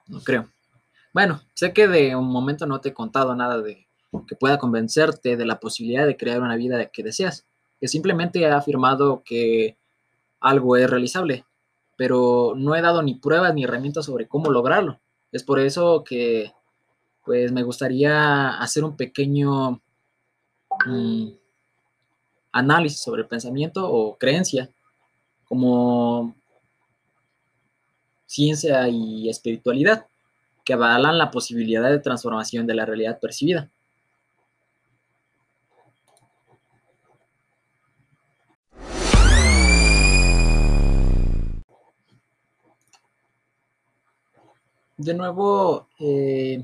no 0.06 0.20
creo. 0.20 0.48
Bueno, 1.12 1.40
sé 1.54 1.72
que 1.72 1.88
de 1.88 2.14
un 2.14 2.30
momento 2.30 2.66
no 2.66 2.80
te 2.80 2.90
he 2.90 2.94
contado 2.94 3.34
nada 3.34 3.60
de 3.60 3.88
que 4.28 4.36
pueda 4.36 4.58
convencerte 4.58 5.36
de 5.36 5.44
la 5.44 5.58
posibilidad 5.58 6.06
de 6.06 6.16
crear 6.16 6.40
una 6.40 6.54
vida 6.54 6.86
que 6.86 7.02
deseas, 7.02 7.48
que 7.80 7.88
simplemente 7.88 8.46
ha 8.46 8.56
afirmado 8.56 9.24
que 9.24 9.76
algo 10.38 10.76
es 10.76 10.88
realizable, 10.88 11.44
pero 11.96 12.52
no 12.54 12.76
he 12.76 12.80
dado 12.80 13.02
ni 13.02 13.16
pruebas 13.16 13.52
ni 13.54 13.64
herramientas 13.64 14.04
sobre 14.04 14.28
cómo 14.28 14.52
lograrlo. 14.52 15.00
Es 15.32 15.42
por 15.42 15.58
eso 15.58 16.04
que 16.04 16.52
pues 17.24 17.50
me 17.50 17.64
gustaría 17.64 18.50
hacer 18.50 18.84
un 18.84 18.96
pequeño 18.96 19.82
mm, 20.86 21.39
análisis 22.52 23.00
sobre 23.00 23.22
el 23.22 23.28
pensamiento 23.28 23.90
o 23.90 24.16
creencia 24.16 24.70
como 25.46 26.34
ciencia 28.26 28.88
y 28.88 29.28
espiritualidad 29.28 30.06
que 30.64 30.74
avalan 30.74 31.18
la 31.18 31.30
posibilidad 31.30 31.90
de 31.90 31.98
transformación 31.98 32.66
de 32.66 32.74
la 32.74 32.86
realidad 32.86 33.18
percibida. 33.18 33.68
de 45.00 45.14
nuevo 45.14 45.88
eh, 45.98 46.62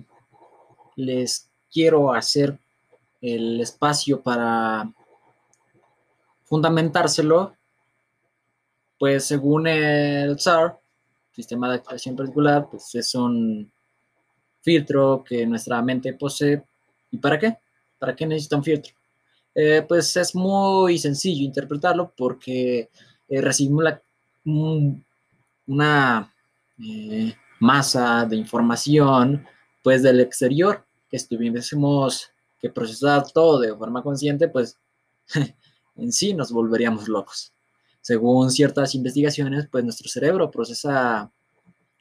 les 0.97 1.49
quiero 1.73 2.13
hacer 2.13 2.59
el 3.23 3.61
espacio 3.63 4.21
para 4.21 4.93
fundamentárselo, 6.47 7.55
pues 8.99 9.25
según 9.27 9.67
el 9.67 10.39
SAR, 10.39 10.79
sistema 11.33 11.69
de 11.69 11.77
activación 11.77 12.17
particular, 12.17 12.67
pues 12.71 12.95
es 12.95 13.15
un 13.15 13.71
filtro 14.63 15.23
que 15.23 15.47
nuestra 15.47 15.83
mente 15.83 16.15
posee. 16.15 16.65
¿Y 17.11 17.19
para 17.19 17.39
qué? 17.39 17.59
¿Para 17.99 18.17
qué 18.17 18.27
necesita 18.27 18.57
un 18.57 18.65
filtro? 18.65 18.95
Eh, 19.55 19.85
pues 19.87 20.17
es 20.17 20.35
muy 20.35 20.99
sencillo 20.99 21.45
interpretarlo 21.45 22.13
porque 22.17 22.91
eh, 23.29 23.41
recibimos 23.41 23.95
una 25.67 26.33
masa 27.59 28.27
de 28.27 28.37
información 28.37 29.47
pues 29.83 30.03
del 30.03 30.21
exterior 30.21 30.85
que 31.09 31.17
estuviésemos 31.17 32.31
que 32.61 32.71
procesar 32.71 33.31
todo 33.33 33.61
de 33.61 33.75
forma 33.75 34.03
consciente, 34.03 34.49
pues 34.49 34.79
en 35.97 36.13
sí 36.13 36.35
nos 36.35 36.53
volveríamos 36.53 37.09
locos. 37.09 37.53
Según 38.01 38.51
ciertas 38.51 38.95
investigaciones, 38.95 39.67
pues 39.71 39.85
nuestro 39.85 40.09
cerebro 40.09 40.51
procesa 40.51 41.31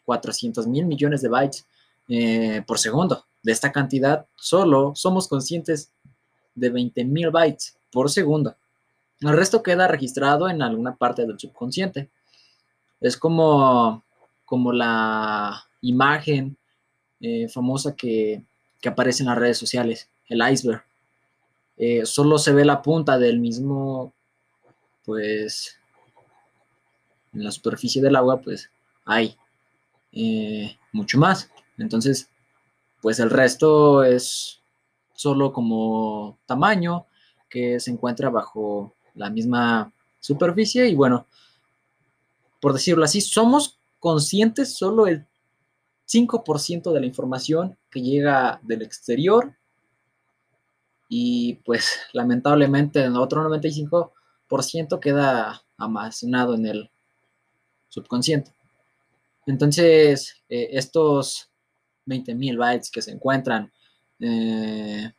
400 0.05 0.67
mil 0.67 0.85
millones 0.85 1.21
de 1.21 1.29
bytes 1.29 1.65
eh, 2.07 2.63
por 2.67 2.77
segundo. 2.77 3.25
de 3.41 3.51
esta 3.51 3.71
cantidad, 3.71 4.25
solo 4.35 4.93
somos 4.95 5.27
conscientes 5.27 5.91
de 6.55 6.73
20.000 6.73 7.31
bytes 7.31 7.77
por 7.91 8.09
segundo. 8.09 8.55
El 9.21 9.35
resto 9.37 9.61
queda 9.61 9.87
registrado 9.87 10.49
en 10.49 10.61
alguna 10.61 10.95
parte 10.95 11.25
del 11.25 11.39
subconsciente. 11.39 12.09
Es 12.99 13.17
como, 13.17 14.03
como 14.45 14.71
la 14.71 15.63
imagen 15.81 16.57
eh, 17.19 17.47
famosa 17.49 17.95
que, 17.95 18.43
que, 18.81 18.89
aparece 18.89 19.23
en 19.23 19.29
las 19.29 19.37
redes 19.37 19.57
sociales, 19.57 20.09
el 20.27 20.41
iceberg. 20.51 20.83
Eh, 21.77 22.05
solo 22.05 22.37
se 22.37 22.53
ve 22.53 22.65
la 22.65 22.81
punta 22.81 23.17
del 23.17 23.39
mismo, 23.39 24.13
pues, 25.03 25.77
en 27.33 27.43
la 27.43 27.51
superficie 27.51 28.01
del 28.01 28.15
agua, 28.15 28.41
pues 28.41 28.69
hay 29.05 29.35
eh, 30.11 30.77
mucho 30.93 31.17
más. 31.17 31.51
Entonces, 31.77 32.29
pues 33.01 33.19
el 33.19 33.29
resto 33.29 34.03
es 34.03 34.61
solo 35.13 35.53
como 35.53 36.39
tamaño 36.45 37.05
que 37.49 37.79
se 37.79 37.91
encuentra 37.91 38.29
bajo 38.29 38.95
la 39.13 39.29
misma 39.29 39.93
superficie 40.19 40.87
y 40.87 40.95
bueno, 40.95 41.27
por 42.59 42.73
decirlo 42.73 43.05
así, 43.05 43.21
somos 43.21 43.79
conscientes 43.99 44.75
solo 44.75 45.07
el 45.07 45.25
5% 46.07 46.91
de 46.93 46.99
la 46.99 47.05
información 47.05 47.77
que 47.91 48.01
llega 48.01 48.59
del 48.63 48.81
exterior 48.81 49.55
y 51.07 51.55
pues 51.65 51.99
lamentablemente 52.13 53.03
el 53.03 53.15
otro 53.17 53.47
95% 53.47 54.99
queda 54.99 55.63
almacenado 55.77 56.55
en 56.55 56.65
el 56.65 56.91
subconsciente. 57.89 58.51
Entonces, 59.45 60.41
eh, 60.49 60.69
estos 60.71 61.49
20.000 62.07 62.57
bytes 62.57 62.91
que 62.91 63.01
se 63.01 63.11
encuentran 63.11 63.71
eh, 64.19 65.11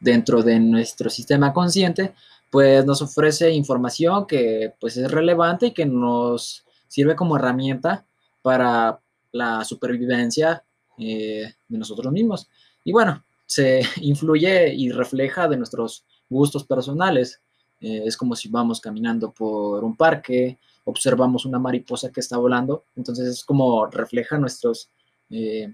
dentro 0.00 0.42
de 0.42 0.58
nuestro 0.60 1.10
sistema 1.10 1.52
consciente, 1.52 2.14
pues 2.50 2.84
nos 2.84 3.02
ofrece 3.02 3.50
información 3.50 4.26
que 4.26 4.74
pues 4.78 4.96
es 4.96 5.10
relevante 5.10 5.66
y 5.66 5.70
que 5.72 5.86
nos 5.86 6.64
sirve 6.86 7.16
como 7.16 7.36
herramienta 7.36 8.04
para 8.42 9.00
la 9.32 9.64
supervivencia 9.64 10.64
eh, 10.98 11.54
de 11.68 11.78
nosotros 11.78 12.12
mismos. 12.12 12.48
Y 12.84 12.92
bueno, 12.92 13.24
se 13.52 13.82
influye 14.00 14.74
y 14.74 14.90
refleja 14.90 15.48
de 15.48 15.56
nuestros 15.56 16.04
gustos 16.28 16.64
personales. 16.64 17.40
es 17.80 18.16
como 18.16 18.36
si 18.36 18.48
vamos 18.48 18.80
caminando 18.80 19.32
por 19.32 19.82
un 19.84 19.96
parque 19.96 20.58
observamos 20.84 21.44
una 21.44 21.58
mariposa 21.58 22.10
que 22.10 22.20
está 22.20 22.36
volando, 22.36 22.84
entonces 22.96 23.28
es 23.28 23.44
como 23.44 23.86
refleja 23.86 24.38
nuestros 24.38 24.88
eh, 25.30 25.72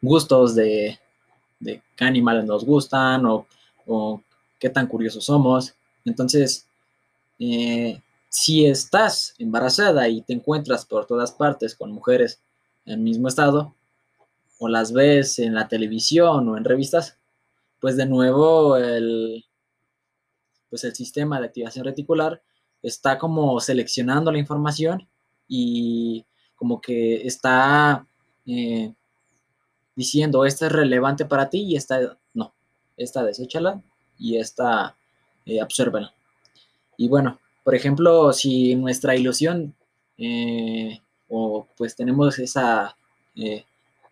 gustos 0.00 0.54
de, 0.54 0.98
qué 1.60 2.04
animales 2.04 2.44
nos 2.44 2.64
gustan 2.64 3.24
o, 3.26 4.22
qué 4.58 4.70
tan 4.70 4.86
curiosos 4.86 5.24
somos. 5.24 5.74
Entonces, 6.04 6.66
eh, 7.38 8.00
si 8.28 8.64
estás 8.66 9.34
embarazada 9.38 10.08
y 10.08 10.22
te 10.22 10.32
encuentras 10.32 10.84
por 10.86 11.06
todas 11.06 11.32
partes 11.32 11.74
con 11.74 11.92
mujeres 11.92 12.40
en 12.86 12.94
el 12.94 13.00
mismo 13.00 13.28
estado, 13.28 13.74
o 14.58 14.68
las 14.68 14.92
ves 14.92 15.38
en 15.38 15.54
la 15.54 15.68
televisión 15.68 16.48
o 16.48 16.56
en 16.56 16.64
revistas, 16.64 17.18
pues 17.80 17.96
de 17.96 18.06
nuevo 18.06 18.76
el, 18.76 19.44
pues 20.70 20.84
el 20.84 20.94
sistema 20.94 21.40
de 21.40 21.46
activación 21.46 21.84
reticular 21.84 22.42
está 22.82 23.18
como 23.18 23.58
seleccionando 23.60 24.32
la 24.32 24.38
información 24.38 25.08
y 25.48 26.24
como 26.56 26.80
que 26.80 27.26
está 27.26 28.06
eh, 28.46 28.92
diciendo, 29.94 30.44
esta 30.44 30.66
es 30.66 30.72
relevante 30.72 31.24
para 31.24 31.50
ti 31.50 31.62
y 31.62 31.76
esta 31.76 32.18
no, 32.34 32.54
esta 32.96 33.24
deséchala 33.24 33.82
y 34.18 34.36
esta 34.36 34.96
eh, 35.44 35.60
Y 36.96 37.08
bueno, 37.08 37.38
por 37.64 37.74
ejemplo, 37.74 38.32
si 38.32 38.74
nuestra 38.74 39.16
ilusión 39.16 39.74
eh, 40.18 41.00
o 41.28 41.66
pues 41.76 41.96
tenemos 41.96 42.38
esa 42.38 42.96
eh, 43.34 43.64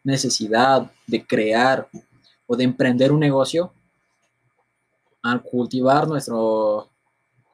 necesidad 0.04 0.90
de 1.06 1.26
crear 1.26 1.88
o 2.46 2.56
de 2.56 2.64
emprender 2.64 3.10
un 3.10 3.20
negocio, 3.20 3.72
al 5.22 5.42
cultivar 5.42 6.06
nuestro 6.06 6.90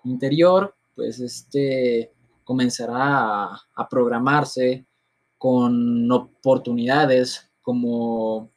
interior, 0.05 0.75
pues 0.95 1.21
este 1.21 2.13
comenzará 2.45 3.45
a, 3.77 3.89
programarse 3.89 4.85
con 5.39 6.11
oportunidades 6.11 7.49
como 7.63 8.51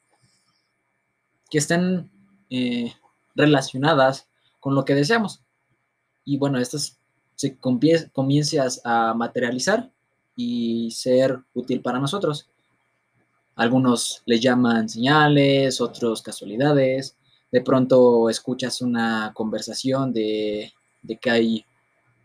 que 1.49 1.59
estén 1.59 2.09
eh, 2.49 2.91
relacionadas 3.35 4.27
con 4.59 4.73
lo 4.73 4.83
que 4.83 4.95
deseamos. 4.95 5.43
Y 6.25 6.37
bueno, 6.37 6.57
estas 6.57 6.99
se 7.35 7.57
comienzan 7.57 8.67
a 8.83 9.13
materializar 9.13 9.91
y 10.35 10.89
ser 10.91 11.39
útil 11.53 11.81
para 11.81 11.99
nosotros. 11.99 12.49
Algunos 13.55 14.23
le 14.25 14.39
llaman 14.39 14.89
señales, 14.89 15.79
otros 15.79 16.21
casualidades. 16.21 17.15
De 17.51 17.61
pronto 17.61 18.29
escuchas 18.29 18.81
una 18.81 19.31
conversación 19.33 20.11
de, 20.11 20.73
que 21.21 21.29
hay 21.29 21.65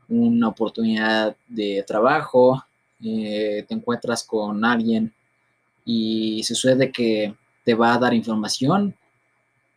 una 0.09 0.49
oportunidad 0.49 1.37
de 1.47 1.85
trabajo, 1.87 2.65
eh, 3.05 3.65
te 3.69 3.75
encuentras 3.75 4.25
con 4.25 4.65
alguien 4.65 5.13
y 5.85 6.43
sucede 6.45 6.91
que 6.91 7.35
te 7.65 7.75
va 7.75 7.95
a 7.95 7.99
dar 7.99 8.15
información 8.15 8.97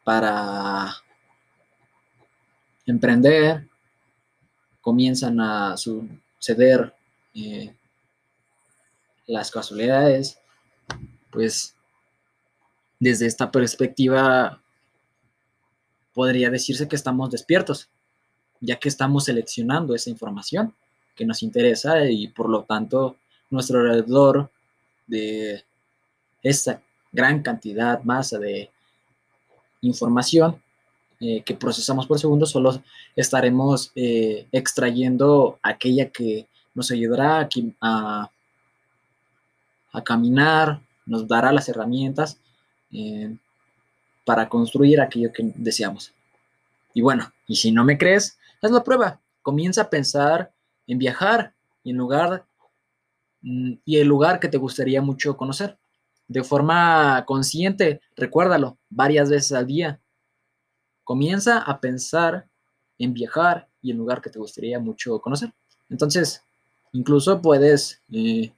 para 0.05 0.93
emprender, 2.85 3.67
comienzan 4.79 5.39
a 5.39 5.75
suceder 5.77 6.93
eh, 7.33 7.75
las 9.27 9.51
casualidades, 9.51 10.40
pues 11.31 11.75
desde 12.99 13.25
esta 13.25 13.51
perspectiva 13.51 14.61
podría 16.13 16.49
decirse 16.49 16.87
que 16.87 16.95
estamos 16.95 17.31
despiertos 17.31 17.89
ya 18.61 18.77
que 18.77 18.87
estamos 18.87 19.25
seleccionando 19.25 19.95
esa 19.95 20.09
información 20.09 20.73
que 21.15 21.25
nos 21.25 21.43
interesa 21.43 22.05
y 22.05 22.27
por 22.27 22.47
lo 22.47 22.63
tanto 22.63 23.17
nuestro 23.49 23.79
alrededor 23.79 24.49
de 25.07 25.63
esa 26.43 26.81
gran 27.11 27.41
cantidad, 27.41 28.01
masa 28.03 28.39
de 28.39 28.69
información 29.81 30.61
eh, 31.19 31.43
que 31.43 31.55
procesamos 31.55 32.07
por 32.07 32.19
segundo, 32.19 32.45
solo 32.45 32.81
estaremos 33.15 33.91
eh, 33.95 34.47
extrayendo 34.51 35.59
aquella 35.61 36.09
que 36.09 36.47
nos 36.73 36.89
ayudará 36.91 37.47
a, 37.81 38.31
a, 39.91 40.03
caminar, 40.03 40.81
nos 41.11 41.27
dará 41.27 41.51
las 41.51 41.67
herramientas 41.67 42.39
eh, 42.89 43.35
para 44.23 44.47
construir 44.47 45.01
aquello 45.01 45.33
que 45.33 45.51
deseamos. 45.57 46.13
Y 46.93 47.01
bueno, 47.01 47.33
y 47.47 47.57
si 47.57 47.73
no 47.73 47.83
me 47.83 47.97
crees, 47.97 48.39
haz 48.61 48.71
la 48.71 48.81
prueba. 48.81 49.19
Comienza 49.41 49.81
a 49.81 49.89
pensar 49.89 50.53
en 50.87 50.99
viajar 50.99 51.53
y 51.83 51.91
en 51.91 51.97
lugar 51.97 52.45
mm, 53.41 53.73
y 53.83 53.97
el 53.97 54.07
lugar 54.07 54.39
que 54.39 54.47
te 54.47 54.57
gustaría 54.57 55.01
mucho 55.01 55.35
conocer. 55.35 55.77
De 56.29 56.45
forma 56.45 57.25
consciente, 57.27 57.99
recuérdalo 58.15 58.77
varias 58.89 59.29
veces 59.29 59.51
al 59.51 59.67
día. 59.67 59.99
Comienza 61.03 61.59
a 61.59 61.81
pensar 61.81 62.47
en 62.97 63.13
viajar 63.13 63.67
y 63.81 63.91
el 63.91 63.97
lugar 63.97 64.21
que 64.21 64.29
te 64.29 64.39
gustaría 64.39 64.79
mucho 64.79 65.19
conocer. 65.19 65.51
Entonces, 65.89 66.45
incluso 66.93 67.41
puedes 67.41 68.01
eh, 68.13 68.53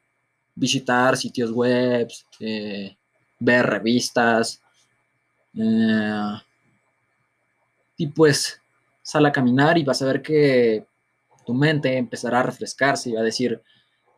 visitar 0.56 1.18
sitios 1.18 1.52
web, 1.52 2.08
eh, 2.40 2.96
ver 3.40 3.66
revistas, 3.66 4.62
eh, 5.56 6.42
y 7.98 8.08
pues 8.08 8.60
sal 9.02 9.26
a 9.26 9.32
caminar 9.32 9.78
y 9.78 9.84
vas 9.84 10.02
a 10.02 10.06
ver 10.06 10.22
que 10.22 10.86
tu 11.46 11.54
mente 11.54 11.98
empezará 11.98 12.40
a 12.40 12.44
refrescarse 12.44 13.10
y 13.10 13.14
va 13.14 13.22
a 13.22 13.24
decir, 13.24 13.62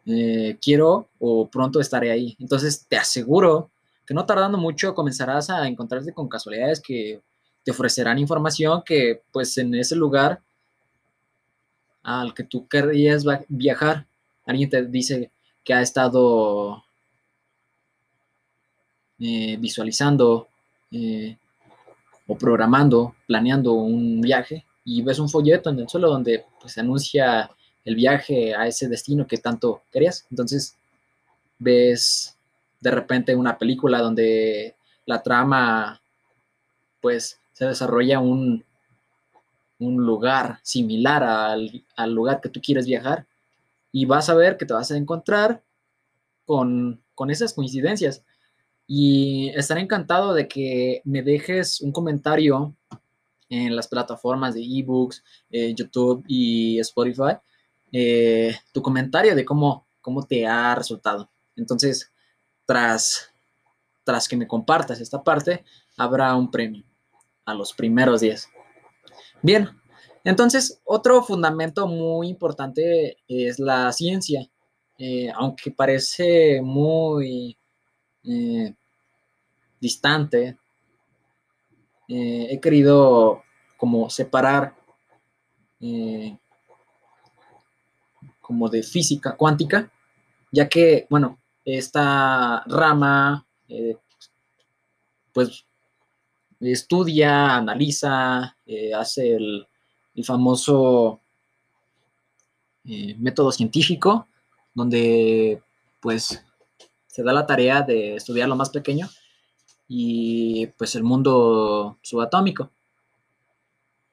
eh, 0.05 0.57
quiero 0.61 1.09
o 1.19 1.49
pronto 1.49 1.79
estaré 1.79 2.11
ahí. 2.11 2.35
Entonces 2.39 2.85
te 2.87 2.97
aseguro 2.97 3.71
que 4.05 4.13
no 4.13 4.25
tardando 4.25 4.57
mucho 4.57 4.93
comenzarás 4.93 5.49
a 5.49 5.67
encontrarte 5.67 6.13
con 6.13 6.29
casualidades 6.29 6.79
que 6.79 7.21
te 7.63 7.71
ofrecerán 7.71 8.19
información 8.19 8.83
que 8.85 9.23
pues 9.31 9.57
en 9.57 9.73
ese 9.73 9.95
lugar 9.95 10.41
al 12.03 12.35
que 12.35 12.43
tú 12.43 12.67
querías 12.67 13.25
viajar, 13.47 14.07
alguien 14.45 14.69
te 14.69 14.85
dice 14.85 15.31
que 15.65 15.73
ha 15.73 15.81
estado 15.81 16.85
eh, 19.19 19.57
visualizando 19.59 20.47
eh, 20.91 21.37
o 22.27 22.37
programando, 22.37 23.15
planeando 23.27 23.73
un 23.73 24.21
viaje 24.21 24.65
y 24.85 25.01
ves 25.01 25.17
un 25.19 25.27
folleto 25.27 25.71
en 25.71 25.79
el 25.79 25.89
suelo 25.89 26.09
donde 26.09 26.45
pues, 26.61 26.73
se 26.73 26.81
anuncia 26.81 27.49
el 27.83 27.95
viaje 27.95 28.55
a 28.55 28.67
ese 28.67 28.87
destino 28.87 29.25
que 29.25 29.39
tanto 29.39 29.81
querías. 29.91 30.27
Entonces 30.29 30.77
ves 31.57 32.37
de 32.79 32.91
repente 32.91 33.35
una 33.35 33.57
película 33.57 33.99
donde 33.99 34.75
la 35.07 35.23
trama, 35.23 35.99
pues 37.01 37.39
se 37.53 37.65
desarrolla 37.65 38.19
un, 38.19 38.63
un 39.79 39.97
lugar 39.97 40.59
similar 40.61 41.23
al, 41.23 41.83
al, 41.95 42.13
lugar 42.13 42.41
que 42.41 42.49
tú 42.49 42.61
quieres 42.61 42.85
viajar 42.85 43.25
y 43.95 44.03
vas 44.03 44.27
a 44.27 44.33
ver 44.33 44.57
que 44.57 44.65
te 44.65 44.73
vas 44.73 44.91
a 44.91 44.97
encontrar 44.97 45.63
con, 46.43 47.01
con 47.13 47.29
esas 47.29 47.53
coincidencias. 47.53 48.25
Y 48.85 49.53
estaré 49.55 49.79
encantado 49.79 50.33
de 50.33 50.49
que 50.49 51.01
me 51.05 51.21
dejes 51.21 51.79
un 51.79 51.93
comentario 51.93 52.75
en 53.47 53.73
las 53.73 53.87
plataformas 53.87 54.53
de 54.53 54.63
ebooks, 54.65 55.23
eh, 55.49 55.73
YouTube 55.73 56.25
y 56.27 56.77
Spotify, 56.79 57.37
eh, 57.93 58.53
tu 58.73 58.81
comentario 58.81 59.33
de 59.33 59.45
cómo, 59.45 59.87
cómo 60.01 60.23
te 60.23 60.45
ha 60.45 60.75
resultado. 60.75 61.29
Entonces, 61.55 62.11
tras, 62.65 63.31
tras 64.03 64.27
que 64.27 64.35
me 64.35 64.45
compartas 64.45 64.99
esta 64.99 65.23
parte, 65.23 65.63
habrá 65.95 66.35
un 66.35 66.51
premio 66.51 66.83
a 67.45 67.53
los 67.53 67.71
primeros 67.71 68.19
10. 68.19 68.49
Bien, 69.41 69.69
entonces, 70.25 70.81
otro 70.83 71.23
fundamento 71.23 71.87
muy 71.87 72.27
importante 72.27 73.17
es 73.27 73.59
la 73.59 73.91
ciencia. 73.93 74.49
Eh, 74.97 75.31
aunque 75.35 75.71
parece 75.71 76.61
muy 76.61 77.57
distante 79.79 80.57
eh, 82.07 82.47
he 82.51 82.59
querido 82.59 83.43
como 83.77 84.09
separar 84.09 84.75
eh, 85.79 86.37
como 88.41 88.69
de 88.69 88.83
física 88.83 89.35
cuántica, 89.35 89.91
ya 90.51 90.69
que, 90.69 91.07
bueno, 91.09 91.39
esta 91.63 92.63
rama, 92.67 93.47
eh, 93.67 93.97
pues, 95.33 95.65
estudia, 96.59 97.55
analiza, 97.55 98.55
hace 98.95 99.35
el, 99.35 99.67
el 100.15 100.23
famoso 100.23 101.19
método 102.83 103.51
científico, 103.51 104.27
donde, 104.73 105.61
pues, 105.99 106.43
se 107.07 107.23
da 107.23 107.33
la 107.33 107.45
tarea 107.45 107.81
de 107.81 108.15
estudiar 108.15 108.49
lo 108.49 108.55
más 108.55 108.69
pequeño 108.69 109.09
y 109.87 110.67
pues 110.77 110.95
el 110.95 111.03
mundo 111.03 111.97
subatómico. 112.01 112.71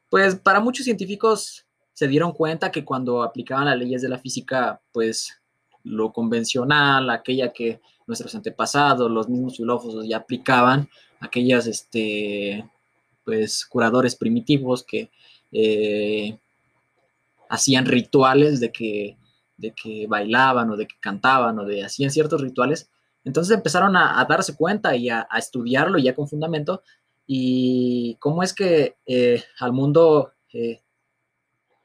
Pues 0.08 0.36
para 0.36 0.60
muchos 0.60 0.84
científicos 0.84 1.66
se 1.92 2.06
dieron 2.06 2.32
cuenta 2.32 2.70
que 2.70 2.84
cuando 2.84 3.22
aplicaban 3.22 3.64
las 3.64 3.78
leyes 3.78 4.02
de 4.02 4.08
la 4.08 4.18
física, 4.18 4.80
pues 4.92 5.40
lo 5.84 6.12
convencional, 6.12 7.10
aquella 7.10 7.52
que 7.52 7.80
nuestros 8.06 8.34
antepasados, 8.34 9.10
los 9.10 9.28
mismos 9.28 9.56
filósofos 9.56 10.06
ya 10.06 10.18
aplicaban, 10.18 10.88
aquellas, 11.20 11.66
este, 11.66 12.68
pues, 13.24 13.64
curadores 13.66 14.14
primitivos 14.16 14.84
que 14.84 15.10
eh, 15.52 16.38
hacían 17.48 17.86
rituales 17.86 18.60
de 18.60 18.72
que, 18.72 19.18
de 19.56 19.72
que 19.72 20.06
bailaban 20.06 20.70
o 20.70 20.76
de 20.76 20.86
que 20.86 20.96
cantaban 21.00 21.58
o 21.58 21.64
de 21.64 21.84
hacían 21.84 22.10
ciertos 22.10 22.40
rituales, 22.40 22.90
entonces 23.24 23.54
empezaron 23.56 23.96
a, 23.96 24.24
darse 24.28 24.56
cuenta 24.56 24.96
y 24.96 25.08
a, 25.10 25.28
estudiarlo 25.38 25.98
ya 25.98 26.14
con 26.14 26.26
fundamento 26.26 26.82
y 27.26 28.16
cómo 28.18 28.42
es 28.42 28.52
que 28.52 28.96
eh, 29.06 29.44
al 29.60 29.72
mundo 29.72 30.32
eh, 30.52 30.82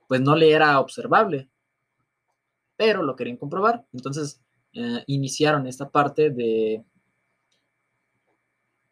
pues 0.08 0.21
no 0.21 0.36
le 0.36 0.51
era 0.51 0.80
observable, 0.80 1.49
pero 2.75 3.03
lo 3.03 3.15
querían 3.15 3.38
comprobar. 3.38 3.86
Entonces 3.93 4.41
iniciaron 5.08 5.65
esta 5.65 5.89
parte 5.89 6.30
de 6.30 6.86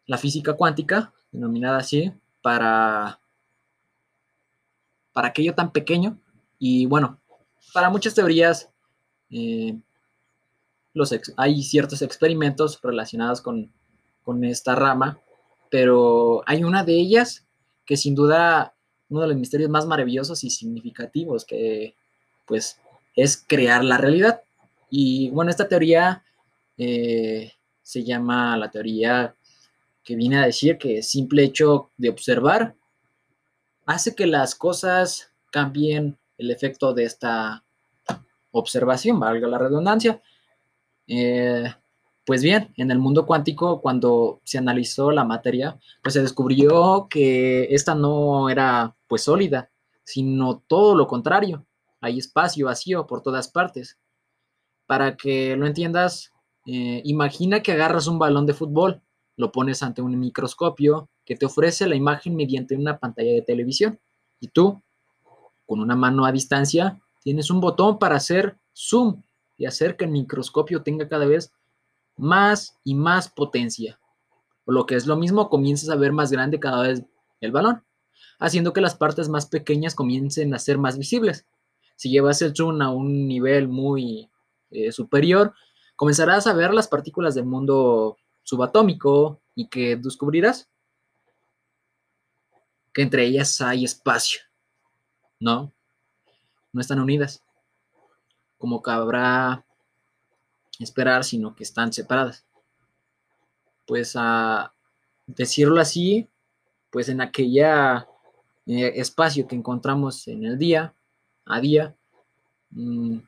la 0.06 0.18
física 0.18 0.54
cuántica, 0.54 1.12
denominada 1.30 1.78
así, 1.78 2.12
para, 2.42 3.20
para 5.16 5.28
aquello 5.28 5.54
tan 5.54 5.72
pequeño. 5.72 6.20
Y 6.58 6.84
bueno, 6.84 7.18
para 7.72 7.88
muchas 7.88 8.12
teorías 8.14 8.68
hay 11.38 11.62
ciertos 11.62 12.02
experimentos 12.02 12.78
relacionados 12.82 13.40
con, 13.40 13.72
esta 14.42 14.74
rama, 14.74 15.18
pero 15.70 16.42
hay 16.46 16.64
una 16.64 16.84
de 16.84 16.92
ellas 17.00 17.46
que 17.86 17.96
sin 17.96 18.14
duda 18.14 18.74
uno 19.08 19.22
de 19.22 19.28
los 19.28 19.36
misterios 19.38 19.70
más 19.70 19.86
maravillosos 19.86 20.44
y 20.44 20.50
significativos 20.50 21.46
que 21.46 21.94
pues 22.44 22.78
es 23.14 23.42
crear 23.46 23.84
la 23.84 23.96
realidad. 23.96 24.42
Y 24.90 25.30
bueno, 25.30 25.50
esta 25.50 25.66
teoría 25.66 26.24
eh, 26.76 27.52
se 27.80 28.04
llama 28.04 28.54
la 28.58 28.70
teoría 28.70 29.34
que 30.04 30.14
viene 30.14 30.36
a 30.36 30.46
decir 30.46 30.76
que 30.76 31.02
simple 31.02 31.42
hecho 31.42 31.90
de 31.96 32.10
observar 32.10 32.74
hace 33.86 34.14
que 34.14 34.26
las 34.26 34.54
cosas 34.54 35.32
cambien 35.50 36.18
el 36.36 36.50
efecto 36.50 36.92
de 36.92 37.04
esta 37.04 37.64
observación, 38.50 39.18
valga 39.18 39.48
la 39.48 39.58
redundancia. 39.58 40.20
Eh, 41.06 41.72
pues 42.24 42.42
bien, 42.42 42.74
en 42.76 42.90
el 42.90 42.98
mundo 42.98 43.24
cuántico, 43.24 43.80
cuando 43.80 44.40
se 44.44 44.58
analizó 44.58 45.12
la 45.12 45.24
materia, 45.24 45.78
pues 46.02 46.14
se 46.14 46.22
descubrió 46.22 47.06
que 47.08 47.68
esta 47.70 47.94
no 47.94 48.50
era 48.50 48.96
pues 49.06 49.22
sólida, 49.22 49.70
sino 50.04 50.58
todo 50.66 50.96
lo 50.96 51.06
contrario. 51.06 51.64
Hay 52.00 52.18
espacio 52.18 52.66
vacío 52.66 53.06
por 53.06 53.22
todas 53.22 53.48
partes. 53.48 53.98
Para 54.86 55.16
que 55.16 55.56
lo 55.56 55.66
entiendas, 55.66 56.32
eh, 56.66 57.02
imagina 57.04 57.62
que 57.62 57.72
agarras 57.72 58.08
un 58.08 58.18
balón 58.18 58.46
de 58.46 58.54
fútbol, 58.54 59.02
lo 59.36 59.52
pones 59.52 59.82
ante 59.82 60.02
un 60.02 60.18
microscopio 60.18 61.08
que 61.26 61.36
te 61.36 61.44
ofrece 61.44 61.86
la 61.86 61.96
imagen 61.96 62.36
mediante 62.36 62.76
una 62.76 62.98
pantalla 62.98 63.32
de 63.32 63.42
televisión. 63.42 63.98
Y 64.40 64.48
tú, 64.48 64.80
con 65.66 65.80
una 65.80 65.96
mano 65.96 66.24
a 66.24 66.32
distancia, 66.32 67.00
tienes 67.22 67.50
un 67.50 67.60
botón 67.60 67.98
para 67.98 68.16
hacer 68.16 68.56
zoom 68.72 69.22
y 69.58 69.66
hacer 69.66 69.96
que 69.96 70.04
el 70.04 70.12
microscopio 70.12 70.82
tenga 70.82 71.08
cada 71.08 71.26
vez 71.26 71.52
más 72.16 72.78
y 72.84 72.94
más 72.94 73.28
potencia. 73.28 73.98
O 74.64 74.72
lo 74.72 74.86
que 74.86 74.94
es 74.94 75.06
lo 75.06 75.16
mismo, 75.16 75.50
comienzas 75.50 75.90
a 75.90 75.96
ver 75.96 76.12
más 76.12 76.30
grande 76.30 76.60
cada 76.60 76.82
vez 76.82 77.02
el 77.40 77.50
balón, 77.50 77.82
haciendo 78.38 78.72
que 78.72 78.80
las 78.80 78.94
partes 78.94 79.28
más 79.28 79.46
pequeñas 79.46 79.94
comiencen 79.96 80.54
a 80.54 80.60
ser 80.60 80.78
más 80.78 80.96
visibles. 80.96 81.44
Si 81.96 82.08
llevas 82.08 82.40
el 82.42 82.54
zoom 82.54 82.80
a 82.82 82.90
un 82.90 83.26
nivel 83.26 83.66
muy 83.66 84.30
eh, 84.70 84.92
superior, 84.92 85.54
comenzarás 85.96 86.46
a 86.46 86.52
ver 86.52 86.72
las 86.72 86.86
partículas 86.86 87.34
del 87.34 87.46
mundo 87.46 88.16
subatómico 88.44 89.40
y 89.56 89.68
que 89.68 89.96
descubrirás 89.96 90.68
que 92.96 93.02
entre 93.02 93.26
ellas 93.26 93.60
hay 93.60 93.84
espacio, 93.84 94.40
¿no? 95.38 95.70
No 96.72 96.80
están 96.80 96.98
unidas 96.98 97.44
como 98.56 98.80
cabrá 98.80 99.66
esperar, 100.78 101.22
sino 101.22 101.54
que 101.54 101.62
están 101.62 101.92
separadas. 101.92 102.46
Pues 103.86 104.14
a 104.16 104.72
decirlo 105.26 105.78
así, 105.78 106.26
pues 106.88 107.10
en 107.10 107.20
aquella 107.20 108.08
eh, 108.64 108.92
espacio 108.94 109.46
que 109.46 109.56
encontramos 109.56 110.26
en 110.26 110.46
el 110.46 110.56
día, 110.56 110.94
a 111.44 111.60
día, 111.60 111.94
mm, 112.70 113.18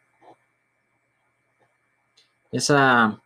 esa, 2.53 3.23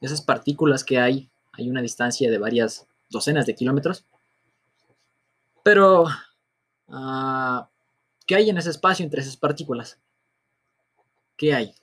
esas 0.00 0.20
partículas 0.20 0.84
que 0.84 1.00
hay, 1.00 1.28
hay 1.54 1.68
una 1.68 1.82
distancia 1.82 2.30
de 2.30 2.38
varias 2.38 2.86
docenas 3.10 3.46
de 3.46 3.56
kilómetros, 3.56 4.06
pero 5.64 6.04
uh, 6.88 7.66
¿qué 8.26 8.36
hay 8.36 8.50
en 8.50 8.58
ese 8.58 8.70
espacio 8.70 9.04
entre 9.04 9.22
esas 9.22 9.36
partículas? 9.36 9.98
¿Qué 11.36 11.52
hay? 11.52 11.74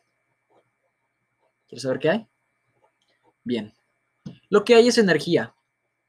¿Quieres 1.68 1.84
saber 1.84 2.00
qué 2.00 2.10
hay? 2.10 2.28
Bien. 3.44 3.74
Lo 4.50 4.64
que 4.64 4.76
hay 4.76 4.88
es 4.88 4.98
energía. 4.98 5.54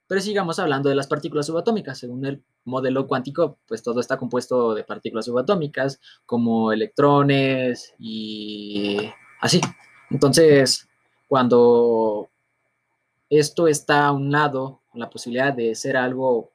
Pero 0.06 0.20
sigamos 0.20 0.58
hablando 0.58 0.90
de 0.90 0.94
las 0.94 1.06
partículas 1.06 1.46
subatómicas. 1.46 1.98
Según 1.98 2.24
el 2.26 2.44
modelo 2.64 3.08
cuántico, 3.08 3.58
pues 3.66 3.82
todo 3.82 4.00
está 4.00 4.18
compuesto 4.18 4.74
de 4.74 4.84
partículas 4.84 5.24
subatómicas, 5.24 6.00
como 6.26 6.72
electrones 6.72 7.94
y 7.98 8.98
así. 9.40 9.60
Entonces, 10.10 10.88
cuando 11.26 12.28
esto 13.30 13.66
está 13.66 14.08
a 14.08 14.12
un 14.12 14.30
lado, 14.30 14.82
la 14.92 15.08
posibilidad 15.08 15.54
de 15.54 15.74
ser 15.74 15.96
algo 15.96 16.51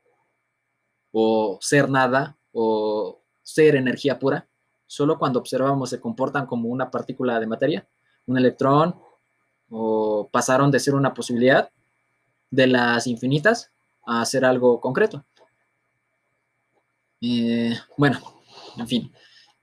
o 1.12 1.58
ser 1.62 1.90
nada 1.90 2.38
o 2.52 3.24
ser 3.42 3.76
energía 3.76 4.20
pura, 4.20 4.48
solo 4.86 5.18
cuando 5.18 5.40
observamos 5.40 5.90
se 5.90 6.00
comportan 6.00 6.46
como 6.46 6.70
una 6.70 6.90
partícula 6.90 7.40
de 7.40 7.48
materia, 7.48 7.88
un 8.26 8.38
electrón, 8.38 8.96
o 9.70 10.30
pasaron 10.32 10.72
de 10.72 10.80
ser 10.80 10.96
una 10.96 11.14
posibilidad 11.14 11.70
de 12.50 12.68
las 12.68 13.08
infinitas 13.08 13.72
a 14.06 14.26
ser 14.26 14.46
algo 14.46 14.80
concreto. 14.80 15.26
Eh, 17.22 17.76
bueno, 17.98 18.20
en 18.78 18.88
fin. 18.88 19.14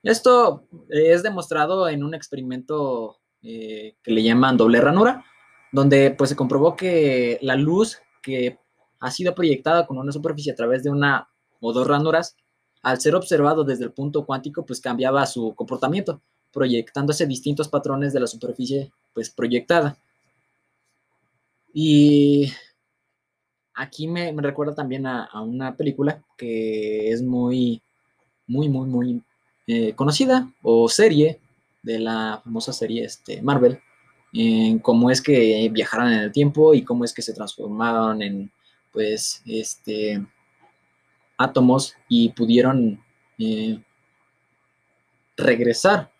Esto 0.03 0.67
es 0.89 1.23
demostrado 1.23 1.89
en 1.89 2.03
un 2.03 2.13
experimento 2.13 3.17
eh, 3.41 3.97
que 4.03 4.11
le 4.11 4.21
llaman 4.21 4.57
doble 4.57 4.79
ranura, 4.79 5.25
donde 5.71 6.11
pues 6.11 6.29
se 6.29 6.35
comprobó 6.35 6.75
que 6.75 7.39
la 7.41 7.55
luz 7.55 7.99
que 8.21 8.59
ha 8.99 9.11
sido 9.11 9.33
proyectada 9.33 9.87
con 9.87 9.97
una 9.97 10.11
superficie 10.11 10.51
a 10.51 10.55
través 10.55 10.83
de 10.83 10.91
una 10.91 11.27
o 11.65 11.73
dos 11.73 11.87
ranuras, 11.87 12.35
al 12.83 13.01
ser 13.01 13.15
observado 13.15 13.63
desde 13.63 13.85
el 13.85 13.91
punto 13.91 14.25
cuántico, 14.25 14.65
pues 14.65 14.79
cambiaba 14.79 15.25
su 15.25 15.55
comportamiento, 15.55 16.21
proyectándose 16.53 17.25
distintos 17.25 17.67
patrones 17.67 18.13
de 18.13 18.19
la 18.19 18.27
superficie 18.27 18.91
pues 19.13 19.31
proyectada. 19.31 19.97
Y 21.73 22.51
aquí 23.73 24.07
me, 24.07 24.31
recuerda 24.37 24.75
también 24.75 25.07
a, 25.07 25.29
una 25.41 25.75
película 25.75 26.23
que 26.37 27.09
es 27.09 27.23
muy, 27.23 27.81
muy, 28.45 28.69
muy, 28.69 28.87
muy 28.87 29.23
eh, 29.65 29.93
conocida, 29.95 30.47
o 30.61 30.87
serie 30.87 31.39
de 31.81 31.99
la 31.99 32.41
famosa 32.43 32.71
serie 32.71 33.05
este, 33.05 33.41
Marvel, 33.41 33.79
en 34.31 34.77
cómo 34.77 35.09
es 35.09 35.21
que 35.21 35.69
viajaron 35.71 36.13
en 36.13 36.19
el 36.19 36.31
tiempo 36.31 36.75
y 36.75 36.83
cómo 36.83 37.03
es 37.03 37.13
que 37.13 37.23
se 37.23 37.33
transformaron 37.33 38.21
en, 38.21 38.51
pues, 38.91 39.41
este, 39.47 40.23
átomos 41.37 41.95
y 42.07 42.29
pudieron 42.29 43.03
eh, 43.37 43.81
regresar, 45.37 46.11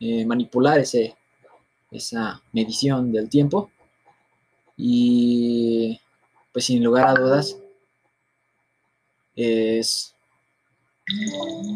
eh, 0.00 0.24
manipular 0.26 0.78
ese, 0.78 1.16
esa 1.90 2.42
medición 2.52 3.12
del 3.12 3.28
tiempo 3.28 3.70
y 4.76 5.98
pues 6.52 6.66
sin 6.66 6.82
lugar 6.82 7.08
a 7.08 7.14
dudas 7.14 7.58
es 9.34 10.14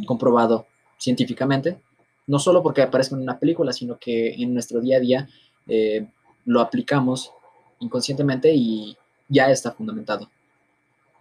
comprobado 0.07 0.67
científicamente, 0.99 1.81
no 2.27 2.39
solo 2.39 2.63
porque 2.63 2.83
aparezca 2.83 3.17
en 3.17 3.23
una 3.23 3.39
película, 3.39 3.73
sino 3.73 3.99
que 3.99 4.35
en 4.35 4.53
nuestro 4.53 4.81
día 4.81 4.99
a 4.99 5.01
día 5.01 5.29
eh, 5.67 6.07
lo 6.45 6.61
aplicamos 6.61 7.33
inconscientemente 7.81 8.53
y 8.55 8.97
ya 9.29 9.51
está 9.51 9.73
fundamentado. 9.73 10.31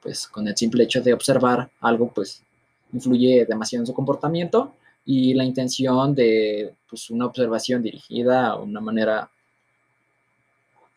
Pues 0.01 0.27
con 0.27 0.47
el 0.47 0.57
simple 0.57 0.83
hecho 0.83 1.01
de 1.01 1.13
observar 1.13 1.69
algo, 1.79 2.11
pues 2.13 2.43
influye 2.91 3.45
demasiado 3.45 3.83
en 3.83 3.87
su 3.87 3.93
comportamiento 3.93 4.73
y 5.05 5.33
la 5.33 5.43
intención 5.43 6.13
de 6.13 6.75
pues, 6.89 7.09
una 7.09 7.25
observación 7.25 7.81
dirigida 7.81 8.47
a 8.47 8.55
una 8.55 8.81
manera 8.81 9.31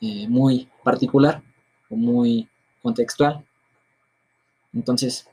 eh, 0.00 0.26
muy 0.28 0.68
particular 0.82 1.42
o 1.88 1.96
muy 1.96 2.48
contextual. 2.82 3.44
Entonces, 4.72 5.28